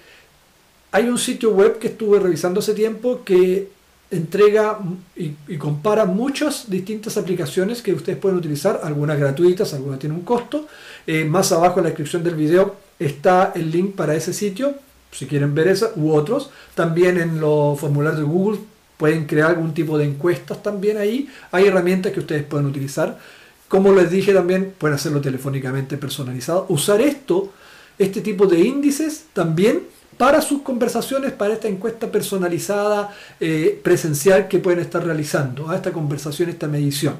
hay 0.91 1.05
un 1.09 1.17
sitio 1.17 1.51
web 1.51 1.79
que 1.79 1.87
estuve 1.87 2.19
revisando 2.19 2.59
hace 2.59 2.75
tiempo 2.75 3.23
que 3.23 3.69
entrega 4.11 4.79
y, 5.15 5.31
compara 5.57 6.05
muchas 6.05 6.69
distintas 6.69 7.17
aplicaciones 7.17 7.81
que 7.81 7.93
ustedes 7.93 8.17
pueden 8.17 8.37
utilizar, 8.37 8.81
algunas 8.83 9.19
gratuitas, 9.19 9.73
algunas 9.73 9.99
tienen 9.99 10.19
un 10.19 10.25
costo. 10.25 10.67
Eh, 11.07 11.25
más 11.25 11.51
abajo 11.51 11.79
en 11.79 11.85
la 11.85 11.89
descripción 11.89 12.23
del 12.23 12.35
video 12.35 12.75
está 12.99 13.51
el 13.55 13.71
link 13.71 13.95
para 13.95 14.15
ese 14.15 14.33
sitio, 14.33 14.75
si 15.11 15.25
quieren 15.25 15.55
ver 15.55 15.67
esa 15.67 15.91
u 15.95 16.11
otros. 16.11 16.51
También 16.75 17.17
en 17.17 17.39
los 17.39 17.79
formularios 17.79 18.19
de 18.19 18.25
Google 18.25 18.59
pueden 18.97 19.25
crear 19.25 19.49
algún 19.49 19.73
tipo 19.73 19.97
de 19.97 20.05
encuestas 20.05 20.61
también 20.61 20.97
ahí. 20.97 21.27
Hay 21.51 21.65
herramientas 21.65 22.11
que 22.11 22.19
ustedes 22.19 22.43
pueden 22.43 22.67
utilizar. 22.67 23.19
Como 23.67 23.91
les 23.93 24.11
dije 24.11 24.33
también, 24.33 24.73
pueden 24.77 24.95
hacerlo 24.95 25.19
telefónicamente 25.19 25.97
personalizado. 25.97 26.67
Usar 26.69 27.01
esto, 27.01 27.51
este 27.97 28.21
tipo 28.21 28.45
de 28.45 28.59
índices 28.59 29.25
también 29.33 29.81
para 30.17 30.41
sus 30.41 30.61
conversaciones, 30.61 31.31
para 31.31 31.53
esta 31.53 31.67
encuesta 31.67 32.11
personalizada 32.11 33.13
eh, 33.39 33.79
presencial 33.83 34.47
que 34.47 34.59
pueden 34.59 34.79
estar 34.79 35.03
realizando, 35.05 35.69
a 35.69 35.75
esta 35.75 35.91
conversación, 35.91 36.49
esta 36.49 36.67
medición. 36.67 37.15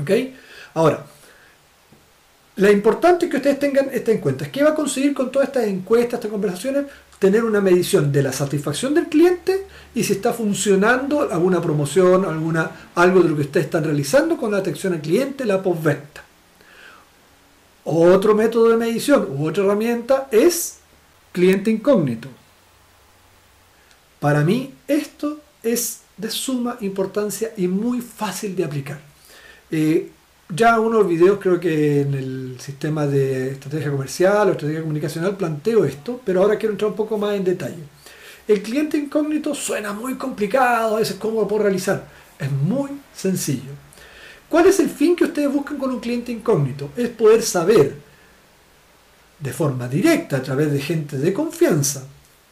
¿Ok? 0.00 0.10
Ahora, 0.74 1.04
lo 2.56 2.70
importante 2.70 3.26
es 3.26 3.30
que 3.30 3.38
ustedes 3.38 3.58
tengan 3.58 3.88
esta 3.92 4.12
en 4.12 4.18
cuenta. 4.18 4.50
¿Qué 4.50 4.62
va 4.62 4.70
a 4.70 4.74
conseguir 4.74 5.14
con 5.14 5.32
todas 5.32 5.48
estas 5.48 5.64
encuestas, 5.64 6.14
estas 6.14 6.30
conversaciones? 6.30 6.84
Tener 7.18 7.44
una 7.44 7.60
medición 7.60 8.12
de 8.12 8.22
la 8.22 8.32
satisfacción 8.32 8.94
del 8.94 9.06
cliente 9.06 9.66
y 9.94 10.04
si 10.04 10.14
está 10.14 10.32
funcionando 10.32 11.32
alguna 11.32 11.62
promoción, 11.62 12.24
alguna, 12.24 12.70
algo 12.94 13.22
de 13.22 13.28
lo 13.30 13.36
que 13.36 13.42
ustedes 13.42 13.66
están 13.66 13.84
realizando 13.84 14.36
con 14.36 14.50
la 14.50 14.58
atención 14.58 14.92
al 14.92 15.00
cliente, 15.00 15.44
la 15.44 15.62
postventa. 15.62 16.22
Otro 17.84 18.34
método 18.34 18.68
de 18.68 18.76
medición 18.76 19.28
u 19.30 19.48
otra 19.48 19.64
herramienta 19.64 20.28
es 20.30 20.81
cliente 21.32 21.70
incógnito. 21.70 22.28
Para 24.20 24.42
mí 24.44 24.72
esto 24.86 25.40
es 25.62 26.02
de 26.16 26.30
suma 26.30 26.76
importancia 26.80 27.52
y 27.56 27.66
muy 27.66 28.00
fácil 28.00 28.54
de 28.54 28.64
aplicar. 28.64 29.00
Eh, 29.70 30.10
ya 30.54 30.78
unos 30.78 31.08
videos 31.08 31.38
creo 31.40 31.58
que 31.58 32.02
en 32.02 32.14
el 32.14 32.56
sistema 32.60 33.06
de 33.06 33.52
estrategia 33.52 33.90
comercial 33.90 34.48
o 34.48 34.52
estrategia 34.52 34.82
comunicacional 34.82 35.36
planteo 35.36 35.84
esto, 35.84 36.20
pero 36.24 36.42
ahora 36.42 36.58
quiero 36.58 36.74
entrar 36.74 36.90
un 36.90 36.96
poco 36.96 37.16
más 37.16 37.34
en 37.34 37.44
detalle. 37.44 37.82
El 38.46 38.62
cliente 38.62 38.98
incógnito 38.98 39.54
suena 39.54 39.92
muy 39.92 40.14
complicado, 40.16 40.96
a 40.96 40.98
veces 40.98 41.16
cómo 41.16 41.40
lo 41.40 41.48
puedo 41.48 41.62
realizar. 41.62 42.06
Es 42.38 42.50
muy 42.50 42.90
sencillo. 43.14 43.70
¿Cuál 44.48 44.66
es 44.66 44.78
el 44.80 44.90
fin 44.90 45.16
que 45.16 45.24
ustedes 45.24 45.50
buscan 45.50 45.78
con 45.78 45.90
un 45.90 46.00
cliente 46.00 46.30
incógnito? 46.30 46.90
Es 46.96 47.08
poder 47.08 47.42
saber 47.42 47.96
de 49.42 49.52
forma 49.52 49.88
directa 49.88 50.38
a 50.38 50.42
través 50.42 50.72
de 50.72 50.80
gente 50.80 51.18
de 51.18 51.32
confianza, 51.32 52.04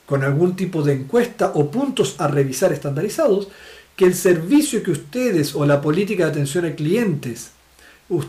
con 0.06 0.24
algún 0.24 0.56
tipo 0.56 0.82
de 0.82 0.94
encuesta 0.94 1.52
o 1.54 1.70
puntos 1.70 2.16
a 2.18 2.28
revisar 2.28 2.72
estandarizados, 2.72 3.48
que 3.96 4.06
el 4.06 4.14
servicio 4.14 4.82
que 4.82 4.90
ustedes 4.90 5.54
o 5.54 5.64
la 5.64 5.80
política 5.80 6.24
de 6.24 6.30
atención 6.30 6.64
a 6.64 6.74
clientes 6.74 7.52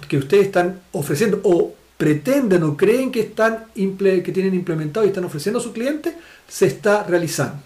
que 0.08 0.18
ustedes 0.18 0.48
están 0.48 0.80
ofreciendo 0.91 1.39
o 1.44 1.74
pretenden 1.98 2.63
o 2.63 2.77
creen 2.77 3.12
que, 3.12 3.22
están, 3.22 3.65
que 3.74 4.32
tienen 4.32 4.53
implementado 4.53 5.06
y 5.06 5.10
están 5.10 5.25
ofreciendo 5.25 5.60
a 5.60 5.63
su 5.63 5.74
cliente, 5.74 6.15
se 6.48 6.68
está 6.68 7.03
realizando. 7.03 7.63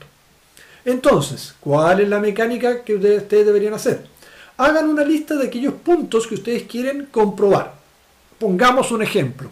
Entonces, 0.85 1.55
¿cuál 1.59 2.01
es 2.01 2.09
la 2.09 2.19
mecánica 2.19 2.83
que 2.83 2.95
ustedes 2.95 3.45
deberían 3.45 3.73
hacer? 3.73 4.05
Hagan 4.57 4.87
una 4.87 5.03
lista 5.03 5.35
de 5.35 5.47
aquellos 5.47 5.73
puntos 5.73 6.27
que 6.27 6.35
ustedes 6.35 6.63
quieren 6.63 7.07
comprobar. 7.11 7.73
Pongamos 8.39 8.91
un 8.91 9.01
ejemplo. 9.01 9.49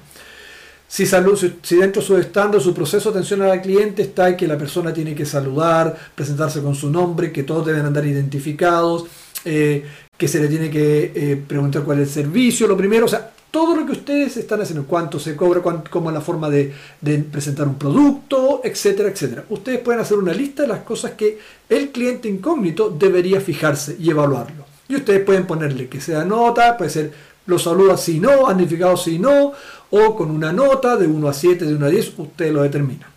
Si, 0.93 1.07
si, 1.07 1.75
dentro 1.77 2.03
de 2.03 2.07
su 2.07 2.17
estándar, 2.17 2.61
su 2.61 2.71
proceso 2.71 3.09
de 3.09 3.17
atención 3.17 3.41
al 3.41 3.63
cliente 3.63 4.03
está 4.03 4.37
que 4.37 4.45
la 4.45 4.59
persona 4.59 4.93
tiene 4.93 5.15
que 5.15 5.25
saludar, 5.25 5.97
presentarse 6.13 6.61
con 6.61 6.75
su 6.75 6.91
nombre, 6.91 7.31
que 7.31 7.41
todos 7.41 7.65
deben 7.65 7.83
andar 7.83 8.05
identificados, 8.05 9.05
eh, 9.43 9.83
que 10.15 10.27
se 10.27 10.39
le 10.39 10.47
tiene 10.47 10.69
que 10.69 11.11
eh, 11.15 11.43
preguntar 11.47 11.81
cuál 11.81 12.01
es 12.01 12.09
el 12.09 12.25
servicio, 12.25 12.67
lo 12.67 12.77
primero, 12.77 13.07
o 13.07 13.09
sea, 13.09 13.31
todo 13.49 13.75
lo 13.75 13.87
que 13.87 13.93
ustedes 13.93 14.37
están 14.37 14.61
haciendo, 14.61 14.85
cuánto 14.85 15.17
se 15.17 15.35
cobra, 15.35 15.63
cómo 15.63 16.11
es 16.11 16.13
la 16.13 16.21
forma 16.21 16.47
de, 16.47 16.71
presentar 17.31 17.67
un 17.67 17.79
producto, 17.79 18.61
etcétera, 18.63 19.09
etcétera. 19.09 19.45
Ustedes 19.49 19.79
pueden 19.79 19.99
hacer 19.99 20.19
una 20.19 20.31
lista 20.31 20.61
de 20.61 20.67
las 20.67 20.81
cosas 20.81 21.13
que 21.13 21.39
el 21.69 21.89
cliente 21.89 22.29
incógnito 22.29 22.91
debería 22.91 23.41
fijarse 23.41 23.97
y 23.99 24.11
evaluarlo. 24.11 24.63
Y 24.87 24.97
ustedes 24.97 25.23
pueden 25.23 25.47
ponerle 25.47 25.89
que 25.89 25.99
sea 25.99 26.23
nota, 26.23 26.77
puede 26.77 26.91
ser 26.91 27.33
los 27.45 27.63
saluda 27.63 27.97
si 27.97 28.19
no, 28.19 28.47
han 28.47 28.67
si 28.97 29.19
no, 29.19 29.51
o 29.95 30.15
con 30.15 30.31
una 30.31 30.51
nota 30.51 30.97
de 30.97 31.05
1 31.05 31.27
a 31.27 31.33
7, 31.33 31.65
de 31.65 31.75
1 31.75 31.85
a 31.85 31.89
10, 31.89 32.13
usted 32.17 32.51
lo 32.51 32.63
determina. 32.63 33.07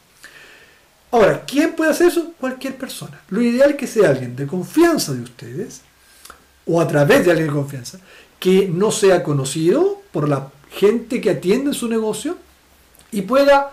Ahora, 1.11 1.43
¿quién 1.47 1.73
puede 1.73 1.91
hacer 1.91 2.09
eso? 2.09 2.33
Cualquier 2.39 2.77
persona. 2.77 3.19
Lo 3.31 3.41
ideal 3.41 3.71
es 3.71 3.77
que 3.77 3.87
sea 3.87 4.11
alguien 4.11 4.37
de 4.37 4.47
confianza 4.47 5.15
de 5.15 5.23
ustedes, 5.23 5.81
o 6.67 6.79
a 6.79 6.87
través 6.87 7.25
de 7.25 7.31
alguien 7.31 7.49
de 7.49 7.55
confianza, 7.55 7.99
que 8.39 8.69
no 8.69 8.91
sea 8.91 9.23
conocido 9.23 10.03
por 10.13 10.29
la 10.29 10.51
gente 10.71 11.23
que 11.23 11.31
atiende 11.31 11.73
su 11.73 11.89
negocio 11.89 12.37
y 13.11 13.23
pueda 13.23 13.73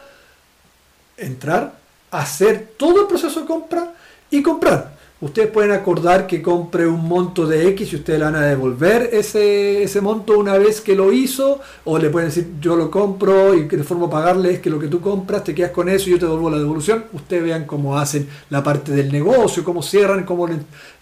entrar, 1.17 1.77
hacer 2.10 2.72
todo 2.77 3.01
el 3.01 3.07
proceso 3.07 3.41
de 3.41 3.45
compra 3.48 3.95
y 4.29 4.41
comprar. 4.41 4.95
Ustedes 5.22 5.50
pueden 5.51 5.72
acordar 5.72 6.27
que 6.27 6.41
compre 6.41 6.86
un 6.86 7.08
monto 7.08 7.48
de 7.48 7.70
X 7.70 7.93
y 7.93 7.96
ustedes 7.96 8.20
le 8.20 8.25
van 8.25 8.36
a 8.36 8.41
devolver 8.41 9.10
ese, 9.13 9.82
ese 9.82 10.01
monto 10.01 10.38
una 10.38 10.58
vez 10.58 10.82
que 10.82 10.96
lo 10.96 11.13
hizo, 11.13 11.62
o 11.86 11.98
le 11.98 12.10
pueden 12.10 12.27
decir 12.27 12.55
yo 12.60 12.75
lo 12.75 12.91
compro 12.91 13.55
y 13.55 13.70
que 13.70 13.77
de 13.77 13.86
forma 13.86 14.10
pagarle 14.10 14.51
es 14.51 14.60
que 14.60 14.70
lo 14.70 14.79
que 14.79 14.89
tú 14.89 15.00
compras 15.00 15.46
te 15.46 15.55
quedas 15.55 15.72
con 15.72 15.88
eso 15.88 16.10
y 16.10 16.12
yo 16.12 16.20
te 16.20 16.25
devuelvo 16.25 16.50
la 16.50 16.58
devolución. 16.58 17.05
Ustedes 17.13 17.41
vean 17.41 17.63
cómo 17.63 17.98
hacen 17.98 18.27
la 18.50 18.62
parte 18.62 18.91
del 18.91 19.13
negocio, 19.13 19.63
cómo 19.63 19.82
cierran, 19.82 20.25
cómo 20.25 20.50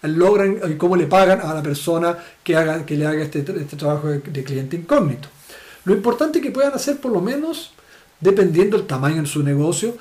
logran 0.02 0.58
y 0.70 0.74
cómo 0.74 0.94
le 0.94 1.06
pagan 1.06 1.40
a 1.40 1.52
la 1.52 1.62
persona 1.62 2.16
que, 2.44 2.54
haga, 2.54 2.86
que 2.86 2.96
le 2.96 3.06
haga 3.06 3.24
este, 3.24 3.40
este 3.40 3.76
trabajo 3.76 4.06
de, 4.06 4.20
de 4.20 4.44
cliente 4.44 4.76
incógnito. 4.76 5.28
Lo 5.84 5.94
importante 5.94 6.38
es 6.38 6.44
que 6.44 6.52
puedan 6.52 6.74
hacer 6.74 6.98
por 6.98 7.10
lo 7.10 7.20
menos, 7.20 7.72
dependiendo 8.20 8.76
del 8.76 8.86
tamaño 8.86 9.16
en 9.16 9.26
su 9.26 9.42
negocio, 9.42 9.96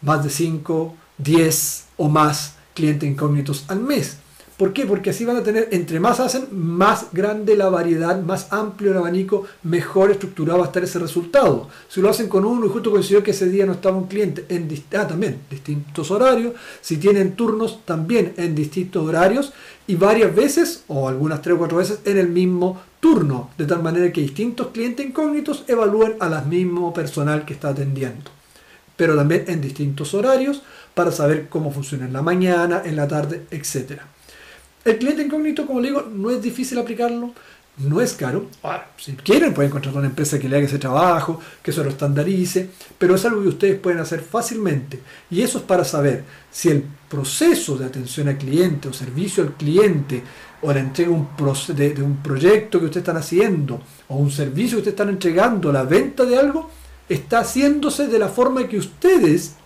más 0.00 0.24
de 0.24 0.30
5, 0.30 0.94
10 1.18 1.84
o 1.98 2.08
más 2.08 2.55
clientes 2.76 3.08
incógnitos 3.08 3.64
al 3.66 3.80
mes. 3.80 4.18
¿Por 4.56 4.72
qué? 4.72 4.86
Porque 4.86 5.10
así 5.10 5.26
van 5.26 5.36
a 5.36 5.42
tener, 5.42 5.68
entre 5.72 6.00
más 6.00 6.18
hacen, 6.18 6.46
más 6.50 7.08
grande 7.12 7.56
la 7.56 7.68
variedad, 7.68 8.22
más 8.22 8.50
amplio 8.50 8.90
el 8.90 8.96
abanico, 8.96 9.44
mejor 9.64 10.10
estructurado 10.10 10.60
va 10.60 10.64
a 10.64 10.68
estar 10.68 10.82
ese 10.82 10.98
resultado. 10.98 11.68
Si 11.88 12.00
lo 12.00 12.08
hacen 12.08 12.28
con 12.28 12.46
uno 12.46 12.64
y 12.64 12.70
justo 12.70 12.90
coincidió 12.90 13.22
que 13.22 13.32
ese 13.32 13.50
día 13.50 13.66
no 13.66 13.72
estaba 13.72 13.98
un 13.98 14.06
cliente, 14.06 14.46
en 14.48 14.66
ah, 14.96 15.06
también 15.06 15.40
distintos 15.50 16.10
horarios, 16.10 16.54
si 16.80 16.96
tienen 16.96 17.36
turnos, 17.36 17.84
también 17.84 18.32
en 18.38 18.54
distintos 18.54 19.06
horarios 19.06 19.52
y 19.86 19.94
varias 19.96 20.34
veces, 20.34 20.84
o 20.88 21.06
algunas 21.06 21.42
tres 21.42 21.56
o 21.56 21.58
cuatro 21.58 21.76
veces, 21.76 21.98
en 22.06 22.16
el 22.16 22.28
mismo 22.28 22.80
turno, 22.98 23.50
de 23.58 23.66
tal 23.66 23.82
manera 23.82 24.10
que 24.10 24.22
distintos 24.22 24.68
clientes 24.68 25.04
incógnitos 25.04 25.64
evalúen 25.68 26.14
a 26.18 26.30
la 26.30 26.40
mismo 26.40 26.94
personal 26.94 27.44
que 27.44 27.52
está 27.52 27.68
atendiendo, 27.68 28.30
pero 28.96 29.14
también 29.16 29.44
en 29.48 29.60
distintos 29.60 30.14
horarios 30.14 30.62
para 30.96 31.12
saber 31.12 31.48
cómo 31.50 31.70
funciona 31.70 32.06
en 32.06 32.14
la 32.14 32.22
mañana, 32.22 32.80
en 32.82 32.96
la 32.96 33.06
tarde, 33.06 33.42
etc. 33.50 34.00
El 34.82 34.96
cliente 34.96 35.22
incógnito, 35.22 35.66
como 35.66 35.78
le 35.78 35.88
digo, 35.88 36.00
no 36.10 36.30
es 36.30 36.40
difícil 36.40 36.78
aplicarlo, 36.78 37.34
no 37.76 38.00
es 38.00 38.14
caro. 38.14 38.46
Ahora, 38.62 38.88
si 38.96 39.12
quieren, 39.12 39.52
pueden 39.52 39.70
contratar 39.70 39.98
una 39.98 40.08
empresa 40.08 40.38
que 40.38 40.48
le 40.48 40.56
haga 40.56 40.64
ese 40.64 40.78
trabajo, 40.78 41.38
que 41.62 41.70
eso 41.70 41.84
lo 41.84 41.90
estandarice, 41.90 42.70
pero 42.96 43.14
es 43.14 43.26
algo 43.26 43.42
que 43.42 43.48
ustedes 43.48 43.78
pueden 43.78 43.98
hacer 43.98 44.20
fácilmente. 44.20 45.00
Y 45.30 45.42
eso 45.42 45.58
es 45.58 45.64
para 45.64 45.84
saber 45.84 46.24
si 46.50 46.70
el 46.70 46.84
proceso 47.10 47.76
de 47.76 47.84
atención 47.84 48.28
al 48.28 48.38
cliente 48.38 48.88
o 48.88 48.94
servicio 48.94 49.42
al 49.42 49.52
cliente 49.52 50.22
o 50.62 50.72
la 50.72 50.80
entrega 50.80 51.14
de, 51.74 51.92
de 51.92 52.02
un 52.02 52.22
proyecto 52.22 52.78
que 52.78 52.86
ustedes 52.86 53.02
están 53.02 53.18
haciendo 53.18 53.82
o 54.08 54.16
un 54.16 54.30
servicio 54.30 54.76
que 54.76 54.80
ustedes 54.80 54.94
están 54.94 55.10
entregando, 55.10 55.70
la 55.70 55.82
venta 55.82 56.24
de 56.24 56.38
algo, 56.38 56.70
está 57.06 57.40
haciéndose 57.40 58.06
de 58.06 58.18
la 58.18 58.28
forma 58.28 58.66
que 58.66 58.78
ustedes 58.78 59.56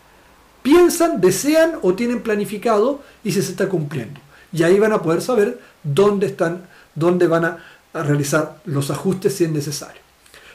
piensan, 0.62 1.20
desean 1.20 1.78
o 1.82 1.94
tienen 1.94 2.22
planificado 2.22 3.02
y 3.24 3.32
si 3.32 3.42
se 3.42 3.52
está 3.52 3.68
cumpliendo. 3.68 4.20
Y 4.52 4.62
ahí 4.62 4.78
van 4.78 4.92
a 4.92 5.02
poder 5.02 5.22
saber 5.22 5.60
dónde 5.82 6.26
están, 6.26 6.66
dónde 6.94 7.26
van 7.26 7.44
a, 7.44 7.58
realizar 7.92 8.60
los 8.66 8.88
ajustes 8.92 9.34
si 9.34 9.44
es 9.44 9.50
necesario. 9.50 10.00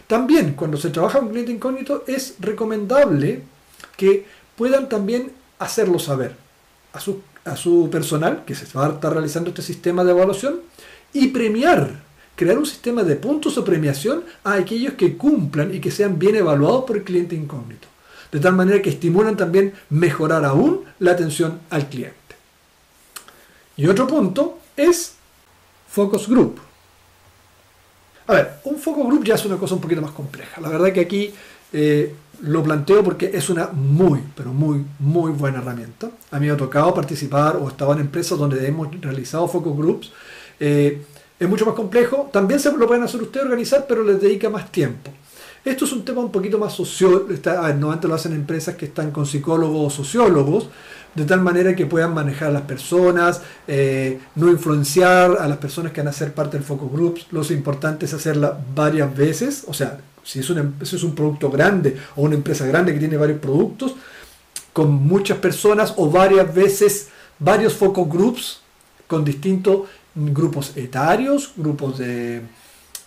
También 0.07 0.53
cuando 0.53 0.77
se 0.77 0.89
trabaja 0.89 1.19
con 1.19 1.29
cliente 1.29 1.51
incógnito 1.51 2.05
es 2.07 2.35
recomendable 2.39 3.43
que 3.97 4.25
puedan 4.55 4.87
también 4.87 5.33
hacerlo 5.59 5.99
saber 5.99 6.33
a 6.93 7.01
su, 7.01 7.21
a 7.43 7.57
su 7.57 7.89
personal 7.89 8.45
que 8.45 8.55
se 8.55 8.65
va 8.77 8.85
a 8.85 8.91
estar 8.91 9.11
realizando 9.11 9.49
este 9.49 9.61
sistema 9.61 10.05
de 10.05 10.11
evaluación 10.11 10.61
y 11.11 11.27
premiar, 11.27 12.03
crear 12.37 12.57
un 12.57 12.65
sistema 12.65 13.03
de 13.03 13.17
puntos 13.17 13.57
o 13.57 13.65
premiación 13.65 14.23
a 14.45 14.53
aquellos 14.53 14.93
que 14.93 15.17
cumplan 15.17 15.75
y 15.75 15.81
que 15.81 15.91
sean 15.91 16.17
bien 16.17 16.37
evaluados 16.37 16.85
por 16.85 16.95
el 16.95 17.03
cliente 17.03 17.35
incógnito 17.35 17.89
de 18.35 18.41
tal 18.41 18.53
manera 18.53 18.81
que 18.81 18.89
estimulan 18.89 19.37
también 19.37 19.73
mejorar 19.89 20.43
aún 20.43 20.83
la 20.99 21.11
atención 21.11 21.61
al 21.69 21.87
cliente. 21.87 22.35
Y 23.77 23.87
otro 23.87 24.07
punto 24.07 24.59
es 24.75 25.13
focus 25.87 26.27
group. 26.27 26.59
A 28.27 28.33
ver, 28.33 28.59
un 28.65 28.77
focus 28.77 29.05
group 29.07 29.23
ya 29.23 29.35
es 29.35 29.45
una 29.45 29.55
cosa 29.55 29.75
un 29.75 29.79
poquito 29.79 30.01
más 30.01 30.11
compleja. 30.11 30.59
La 30.59 30.67
verdad 30.67 30.91
que 30.91 30.99
aquí 30.99 31.33
eh, 31.71 32.13
lo 32.41 32.61
planteo 32.61 33.05
porque 33.05 33.31
es 33.33 33.49
una 33.49 33.67
muy, 33.67 34.21
pero 34.35 34.51
muy, 34.51 34.83
muy 34.99 35.31
buena 35.31 35.59
herramienta. 35.59 36.11
A 36.31 36.37
mí 36.37 36.47
me 36.47 36.51
ha 36.51 36.57
tocado 36.57 36.93
participar 36.93 37.55
o 37.55 37.69
estaba 37.69 37.93
en 37.93 38.01
empresas 38.01 38.37
donde 38.37 38.67
hemos 38.67 38.89
realizado 38.99 39.47
focus 39.47 39.77
groups. 39.77 40.11
Eh, 40.59 41.05
es 41.39 41.47
mucho 41.47 41.65
más 41.65 41.75
complejo. 41.75 42.29
También 42.33 42.59
se 42.59 42.69
lo 42.69 42.85
pueden 42.85 43.03
hacer 43.03 43.21
ustedes 43.21 43.45
organizar, 43.45 43.85
pero 43.87 44.03
les 44.03 44.19
dedica 44.19 44.49
más 44.49 44.69
tiempo. 44.73 45.09
Esto 45.65 45.85
es 45.85 45.93
un 45.93 46.05
tema 46.05 46.21
un 46.21 46.31
poquito 46.31 46.59
más 46.59 46.73
social, 46.73 47.23
normalmente 47.43 48.07
lo 48.07 48.13
hacen 48.13 48.33
empresas 48.33 48.75
que 48.75 48.85
están 48.85 49.09
con 49.09 49.25
psicólogos 49.25 49.93
o 49.93 50.03
sociólogos, 50.03 50.69
de 51.15 51.25
tal 51.25 51.41
manera 51.41 51.75
que 51.75 51.87
puedan 51.87 52.13
manejar 52.13 52.49
a 52.49 52.51
las 52.51 52.61
personas, 52.61 53.41
eh, 53.67 54.19
no 54.35 54.51
influenciar 54.51 55.37
a 55.39 55.47
las 55.47 55.57
personas 55.57 55.91
que 55.91 56.01
van 56.01 56.09
a 56.09 56.13
ser 56.13 56.35
parte 56.35 56.57
del 56.57 56.63
focus 56.63 56.91
groups. 56.91 57.25
Lo 57.31 57.41
importante 57.51 58.05
es 58.05 58.13
hacerla 58.13 58.55
varias 58.75 59.17
veces, 59.17 59.63
o 59.65 59.73
sea, 59.73 59.97
si 60.23 60.39
es, 60.39 60.49
una, 60.51 60.71
si 60.83 60.97
es 60.97 61.03
un 61.03 61.15
producto 61.15 61.49
grande 61.49 61.97
o 62.15 62.21
una 62.21 62.35
empresa 62.35 62.67
grande 62.67 62.93
que 62.93 62.99
tiene 62.99 63.17
varios 63.17 63.39
productos, 63.39 63.95
con 64.71 64.93
muchas 64.93 65.39
personas 65.39 65.95
o 65.97 66.11
varias 66.11 66.53
veces, 66.53 67.07
varios 67.39 67.73
focus 67.73 68.07
groups 68.07 68.59
con 69.07 69.25
distintos 69.25 69.87
grupos 70.13 70.77
etarios, 70.77 71.53
grupos 71.57 71.97
de, 71.97 72.41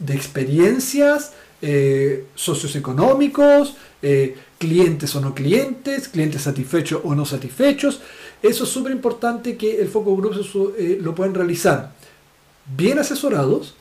de 0.00 0.14
experiencias, 0.14 1.32
eh, 1.60 2.26
socios 2.36 2.76
económicos, 2.76 3.74
eh, 4.00 4.36
clientes 4.58 5.14
o 5.16 5.20
no 5.20 5.34
clientes, 5.34 6.08
clientes 6.08 6.42
satisfechos 6.42 7.00
o 7.02 7.14
no 7.14 7.24
satisfechos. 7.24 8.00
Eso 8.40 8.64
es 8.64 8.70
súper 8.70 8.92
importante 8.92 9.56
que 9.56 9.80
el 9.80 9.88
Focus 9.88 10.16
Group 10.16 10.74
eh, 10.78 10.98
lo 11.00 11.14
puedan 11.14 11.34
realizar 11.34 11.92
bien 12.76 13.00
asesorados, 13.00 13.74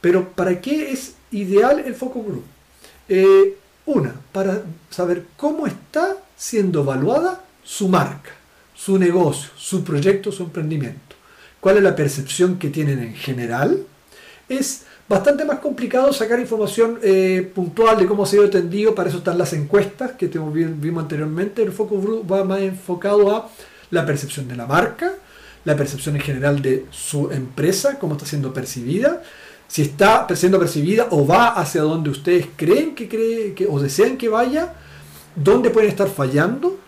pero 0.00 0.30
¿para 0.30 0.60
qué 0.60 0.90
es 0.90 1.14
ideal 1.30 1.82
el 1.86 1.94
Focus 1.94 2.24
Group? 2.24 2.44
una, 3.84 4.14
para 4.32 4.62
saber 4.88 5.26
cómo 5.36 5.66
está 5.66 6.16
siendo 6.34 6.80
evaluada 6.80 7.44
su 7.62 7.88
marca, 7.88 8.30
su 8.74 8.98
negocio, 8.98 9.50
su 9.56 9.84
proyecto, 9.84 10.32
su 10.32 10.44
emprendimiento. 10.44 11.16
¿Cuál 11.60 11.76
es 11.76 11.82
la 11.82 11.94
percepción 11.94 12.58
que 12.58 12.70
tienen 12.70 13.00
en 13.00 13.14
general? 13.14 13.84
Es 14.48 14.86
Bastante 15.12 15.44
más 15.44 15.58
complicado 15.58 16.10
sacar 16.10 16.40
información 16.40 16.98
eh, 17.02 17.52
puntual 17.54 17.98
de 17.98 18.06
cómo 18.06 18.22
ha 18.22 18.26
sido 18.26 18.46
atendido, 18.46 18.94
para 18.94 19.10
eso 19.10 19.18
están 19.18 19.36
las 19.36 19.52
encuestas 19.52 20.12
que 20.12 20.26
vimos 20.28 21.02
anteriormente. 21.02 21.62
El 21.62 21.70
foco 21.70 22.00
va 22.26 22.44
más 22.44 22.62
enfocado 22.62 23.30
a 23.36 23.50
la 23.90 24.06
percepción 24.06 24.48
de 24.48 24.56
la 24.56 24.66
marca, 24.66 25.12
la 25.66 25.76
percepción 25.76 26.16
en 26.16 26.22
general 26.22 26.62
de 26.62 26.86
su 26.90 27.30
empresa, 27.30 27.98
cómo 27.98 28.14
está 28.14 28.24
siendo 28.24 28.54
percibida, 28.54 29.22
si 29.68 29.82
está 29.82 30.26
siendo 30.34 30.58
percibida 30.58 31.08
o 31.10 31.26
va 31.26 31.48
hacia 31.48 31.82
donde 31.82 32.08
ustedes 32.08 32.46
creen 32.56 32.94
que, 32.94 33.06
cree, 33.06 33.52
que 33.52 33.66
o 33.66 33.78
desean 33.80 34.16
que 34.16 34.30
vaya, 34.30 34.72
dónde 35.36 35.68
pueden 35.68 35.90
estar 35.90 36.08
fallando, 36.08 36.78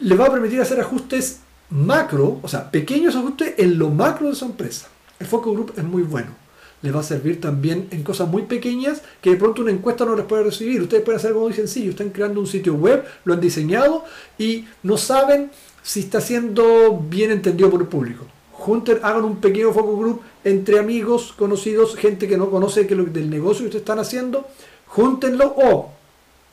le 0.00 0.16
va 0.16 0.26
a 0.26 0.32
permitir 0.32 0.60
hacer 0.60 0.80
ajustes 0.80 1.38
macro, 1.70 2.40
o 2.42 2.48
sea, 2.48 2.68
pequeños 2.68 3.14
ajustes 3.14 3.54
en 3.58 3.78
lo 3.78 3.90
macro 3.90 4.28
de 4.28 4.34
su 4.34 4.44
empresa. 4.44 4.88
El 5.20 5.28
Focus 5.28 5.54
Group 5.54 5.74
es 5.76 5.84
muy 5.84 6.02
bueno 6.02 6.43
les 6.84 6.94
va 6.94 7.00
a 7.00 7.02
servir 7.02 7.40
también 7.40 7.88
en 7.92 8.02
cosas 8.02 8.28
muy 8.28 8.42
pequeñas 8.42 9.00
que 9.22 9.30
de 9.30 9.36
pronto 9.36 9.62
una 9.62 9.70
encuesta 9.70 10.04
no 10.04 10.14
les 10.14 10.26
puede 10.26 10.44
recibir. 10.44 10.82
Ustedes 10.82 11.02
pueden 11.02 11.18
hacer 11.18 11.28
algo 11.28 11.40
muy 11.40 11.54
sencillo, 11.54 11.90
están 11.90 12.10
creando 12.10 12.40
un 12.40 12.46
sitio 12.46 12.74
web, 12.74 13.02
lo 13.24 13.32
han 13.32 13.40
diseñado 13.40 14.04
y 14.36 14.66
no 14.82 14.98
saben 14.98 15.50
si 15.82 16.00
está 16.00 16.20
siendo 16.20 17.02
bien 17.08 17.30
entendido 17.30 17.70
por 17.70 17.80
el 17.80 17.86
público. 17.86 18.26
Junten, 18.52 18.98
hagan 19.02 19.24
un 19.24 19.36
pequeño 19.36 19.72
focus 19.72 19.98
group 19.98 20.20
entre 20.44 20.78
amigos, 20.78 21.32
conocidos, 21.38 21.96
gente 21.96 22.28
que 22.28 22.36
no 22.36 22.50
conoce 22.50 22.86
que 22.86 22.94
lo, 22.94 23.04
del 23.04 23.30
negocio 23.30 23.60
que 23.62 23.68
ustedes 23.68 23.82
están 23.82 23.98
haciendo, 23.98 24.46
júntenlo 24.86 25.54
o 25.56 25.90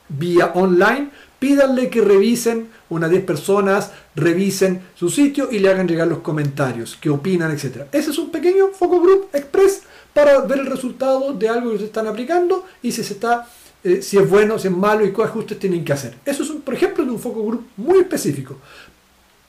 vía 0.07 0.53
online, 0.55 1.09
pídanle 1.39 1.89
que 1.89 1.99
revisen 1.99 2.69
unas 2.89 3.09
10 3.09 3.25
personas, 3.25 3.91
revisen 4.15 4.81
su 4.95 5.09
sitio 5.09 5.49
y 5.51 5.59
le 5.59 5.69
hagan 5.69 5.89
llegar 5.89 6.07
los 6.07 6.19
comentarios, 6.19 6.97
qué 7.01 7.09
opinan, 7.09 7.51
etc. 7.51 7.83
Ese 7.91 8.11
es 8.11 8.17
un 8.17 8.31
pequeño 8.31 8.69
focus 8.69 9.01
group 9.01 9.29
express 9.33 9.81
para 10.13 10.39
ver 10.41 10.59
el 10.59 10.65
resultado 10.65 11.33
de 11.33 11.49
algo 11.49 11.71
que 11.71 11.79
se 11.79 11.85
están 11.85 12.07
aplicando 12.07 12.65
y 12.81 12.91
si 12.91 13.03
se 13.03 13.13
está 13.13 13.47
eh, 13.83 14.01
si 14.01 14.17
es 14.17 14.29
bueno, 14.29 14.59
si 14.59 14.67
es 14.67 14.73
malo 14.75 15.05
y 15.05 15.11
qué 15.11 15.23
ajustes 15.23 15.57
tienen 15.57 15.83
que 15.83 15.93
hacer. 15.93 16.15
Eso 16.25 16.43
es, 16.43 16.49
un, 16.49 16.61
por 16.61 16.73
ejemplo, 16.73 17.03
de 17.03 17.11
un 17.11 17.19
foco 17.19 17.43
group 17.43 17.67
muy 17.77 17.99
específico. 17.99 18.57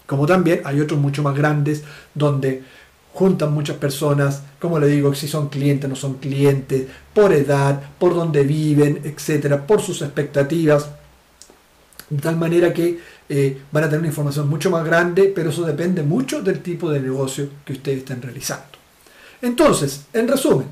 Como 0.07 0.27
también 0.27 0.63
hay 0.65 0.81
otros 0.81 0.99
mucho 0.99 1.23
más 1.23 1.37
grandes 1.37 1.83
donde 2.15 2.63
juntan 3.13 3.53
muchas 3.53 3.77
personas, 3.77 4.43
como 4.59 4.79
le 4.79 4.87
digo, 4.87 5.15
si 5.15 5.29
son 5.29 5.49
clientes, 5.49 5.89
no 5.89 5.97
son 5.97 6.15
clientes, 6.15 6.87
por 7.13 7.33
edad, 7.33 7.83
por 7.99 8.15
dónde 8.15 8.43
viven, 8.43 9.01
etcétera, 9.05 9.67
por 9.67 9.83
sus 9.83 10.01
expectativas. 10.01 10.89
De 12.09 12.21
tal 12.23 12.37
manera 12.37 12.73
que 12.73 13.01
eh, 13.29 13.59
van 13.71 13.85
a 13.85 13.87
tener 13.87 14.01
una 14.01 14.09
información 14.09 14.49
mucho 14.49 14.71
más 14.71 14.85
grande, 14.85 15.31
pero 15.35 15.51
eso 15.51 15.65
depende 15.65 16.03
mucho 16.03 16.43
del 16.43 16.61
tipo 16.61 16.91
de 16.91 17.01
negocio 17.01 17.49
que 17.67 17.75
ustedes 17.75 17.99
estén 17.99 18.23
realizando. 18.23 18.82
Entonces, 19.43 20.07
en 20.13 20.29
resumen, 20.29 20.69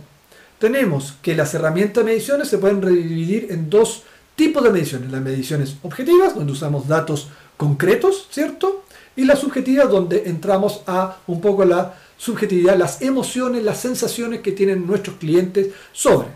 tenemos 0.58 1.14
que 1.22 1.34
las 1.34 1.52
herramientas 1.54 2.04
de 2.04 2.10
mediciones 2.10 2.48
se 2.48 2.58
pueden 2.58 2.80
dividir 2.80 3.48
en 3.50 3.68
dos 3.68 4.04
tipos 4.36 4.62
de 4.62 4.70
mediciones. 4.70 5.10
Las 5.10 5.20
mediciones 5.20 5.76
objetivas, 5.82 6.34
donde 6.34 6.52
usamos 6.52 6.88
datos 6.88 7.28
concretos, 7.56 8.28
¿cierto? 8.30 8.84
Y 9.16 9.24
las 9.24 9.40
subjetivas, 9.40 9.90
donde 9.90 10.28
entramos 10.28 10.82
a 10.86 11.18
un 11.26 11.40
poco 11.40 11.64
la 11.64 11.94
subjetividad, 12.16 12.76
las 12.78 13.02
emociones, 13.02 13.64
las 13.64 13.80
sensaciones 13.80 14.40
que 14.40 14.52
tienen 14.52 14.86
nuestros 14.86 15.16
clientes 15.16 15.68
sobre 15.92 16.28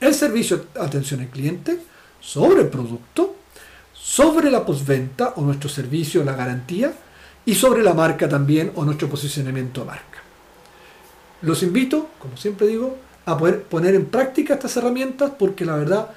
el 0.00 0.14
servicio 0.14 0.66
atención 0.80 1.20
al 1.20 1.28
cliente, 1.28 1.78
sobre 2.20 2.62
el 2.62 2.68
producto, 2.68 3.36
sobre 3.94 4.50
la 4.50 4.64
postventa 4.64 5.34
o 5.36 5.42
nuestro 5.42 5.68
servicio, 5.68 6.24
la 6.24 6.34
garantía, 6.34 6.92
y 7.44 7.54
sobre 7.54 7.82
la 7.82 7.94
marca 7.94 8.28
también 8.28 8.72
o 8.74 8.84
nuestro 8.84 9.08
posicionamiento 9.08 9.84
marca. 9.84 10.07
Los 11.42 11.62
invito, 11.62 12.08
como 12.18 12.36
siempre 12.36 12.66
digo, 12.66 12.96
a 13.24 13.36
poder 13.36 13.62
poner 13.62 13.94
en 13.94 14.06
práctica 14.06 14.54
estas 14.54 14.76
herramientas 14.76 15.32
porque 15.38 15.64
la 15.64 15.76
verdad 15.76 16.10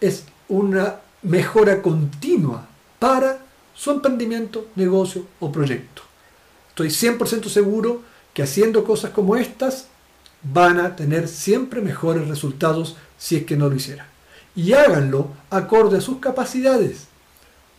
es 0.00 0.24
una 0.48 0.96
mejora 1.22 1.80
continua 1.80 2.66
para 2.98 3.38
su 3.74 3.90
emprendimiento, 3.90 4.66
negocio 4.76 5.26
o 5.38 5.50
proyecto. 5.50 6.02
Estoy 6.68 6.88
100% 6.88 7.48
seguro 7.48 8.02
que 8.34 8.42
haciendo 8.42 8.84
cosas 8.84 9.10
como 9.12 9.36
estas 9.36 9.86
van 10.42 10.78
a 10.78 10.96
tener 10.96 11.28
siempre 11.28 11.80
mejores 11.80 12.28
resultados 12.28 12.96
si 13.18 13.36
es 13.36 13.44
que 13.44 13.56
no 13.56 13.68
lo 13.68 13.76
hicieran. 13.76 14.06
Y 14.56 14.72
háganlo 14.72 15.28
acorde 15.50 15.98
a 15.98 16.00
sus 16.00 16.18
capacidades. 16.18 17.06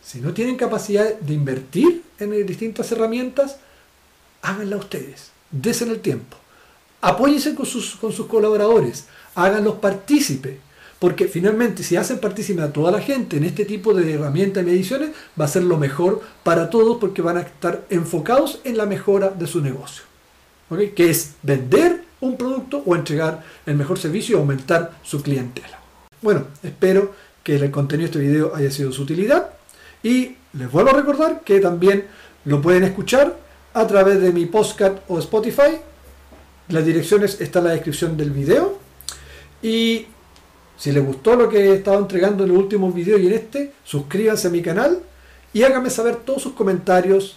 Si 0.02 0.20
no 0.20 0.32
tienen 0.32 0.56
capacidad 0.56 1.14
de 1.18 1.34
invertir 1.34 2.02
en 2.18 2.46
distintas 2.46 2.90
herramientas, 2.90 3.58
háganla 4.42 4.76
ustedes. 4.76 5.30
Desen 5.50 5.90
el 5.90 6.00
tiempo. 6.00 6.41
Apóyense 7.02 7.54
con 7.56 7.66
sus, 7.66 7.96
colaboradores. 8.28 9.06
Háganlos 9.34 9.74
partícipe. 9.74 10.60
Porque 11.00 11.26
finalmente 11.26 11.82
si 11.82 11.96
hacen 11.96 12.20
partícipe 12.20 12.62
a 12.62 12.72
toda 12.72 12.92
la 12.92 13.00
gente 13.00 13.36
en 13.36 13.42
este 13.42 13.64
tipo 13.64 13.92
de 13.92 14.14
herramientas 14.14 14.62
y 14.62 14.66
mediciones, 14.66 15.10
va 15.38 15.46
a 15.46 15.48
ser 15.48 15.64
lo 15.64 15.76
mejor 15.76 16.22
para 16.44 16.70
todos 16.70 16.98
porque 16.98 17.22
van 17.22 17.38
a 17.38 17.40
estar 17.40 17.84
enfocados 17.90 18.60
en 18.62 18.76
la 18.76 18.86
mejora 18.86 19.30
de 19.30 19.48
su 19.48 19.60
negocio. 19.60 20.04
Que 20.94 21.10
es 21.10 21.32
vender 21.42 22.04
un 22.20 22.36
producto 22.36 22.84
o 22.86 22.94
entregar 22.94 23.42
el 23.66 23.74
mejor 23.74 23.98
servicio 23.98 24.36
y 24.36 24.40
aumentar 24.40 24.92
su 25.02 25.20
clientela. 25.20 25.80
Bueno, 26.20 26.46
espero 26.62 27.12
que 27.42 27.56
el 27.56 27.70
contenido 27.72 28.08
de 28.08 28.18
este 28.18 28.30
video 28.30 28.54
haya 28.54 28.70
sido 28.70 28.90
de 28.90 28.94
su 28.94 29.02
utilidad. 29.02 29.50
Y 30.04 30.36
les 30.52 30.70
vuelvo 30.70 30.90
a 30.90 30.94
recordar 30.94 31.40
que 31.40 31.58
también 31.58 32.06
lo 32.44 32.62
pueden 32.62 32.84
escuchar 32.84 33.36
a 33.74 33.86
través 33.88 34.20
de 34.20 34.32
mi 34.32 34.46
podcast 34.46 34.98
o 35.08 35.18
Spotify. 35.18 35.80
Las 36.68 36.84
direcciones 36.84 37.40
están 37.40 37.62
en 37.62 37.68
la 37.68 37.74
descripción 37.74 38.16
del 38.16 38.30
video. 38.30 38.78
Y 39.62 40.06
si 40.76 40.92
les 40.92 41.04
gustó 41.04 41.36
lo 41.36 41.48
que 41.48 41.58
he 41.58 41.74
estado 41.74 41.98
entregando 41.98 42.44
en 42.44 42.50
los 42.50 42.58
últimos 42.58 42.94
videos 42.94 43.20
y 43.20 43.26
en 43.26 43.32
este, 43.34 43.72
suscríbanse 43.84 44.48
a 44.48 44.50
mi 44.50 44.62
canal 44.62 45.00
y 45.52 45.62
háganme 45.62 45.90
saber 45.90 46.16
todos 46.16 46.42
sus 46.42 46.54
comentarios, 46.54 47.36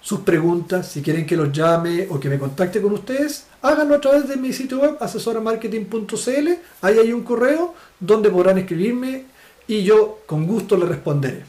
sus 0.00 0.20
preguntas, 0.20 0.88
si 0.90 1.00
quieren 1.00 1.24
que 1.24 1.36
los 1.36 1.52
llame 1.52 2.08
o 2.10 2.18
que 2.18 2.28
me 2.28 2.38
contacte 2.38 2.82
con 2.82 2.92
ustedes, 2.92 3.46
háganlo 3.62 3.94
a 3.94 4.00
través 4.00 4.28
de 4.28 4.36
mi 4.36 4.52
sitio 4.52 4.80
web 4.80 4.96
asesoramarketing.cl. 5.00 6.48
Ahí 6.82 6.98
hay 6.98 7.12
un 7.12 7.22
correo 7.22 7.74
donde 8.00 8.28
podrán 8.28 8.58
escribirme 8.58 9.26
y 9.68 9.84
yo 9.84 10.20
con 10.26 10.46
gusto 10.46 10.76
les 10.76 10.88
responderé. 10.88 11.44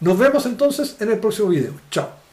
Nos 0.00 0.18
vemos 0.18 0.44
entonces 0.46 0.96
en 1.00 1.12
el 1.12 1.18
próximo 1.18 1.48
video. 1.48 1.72
Chao. 1.90 2.25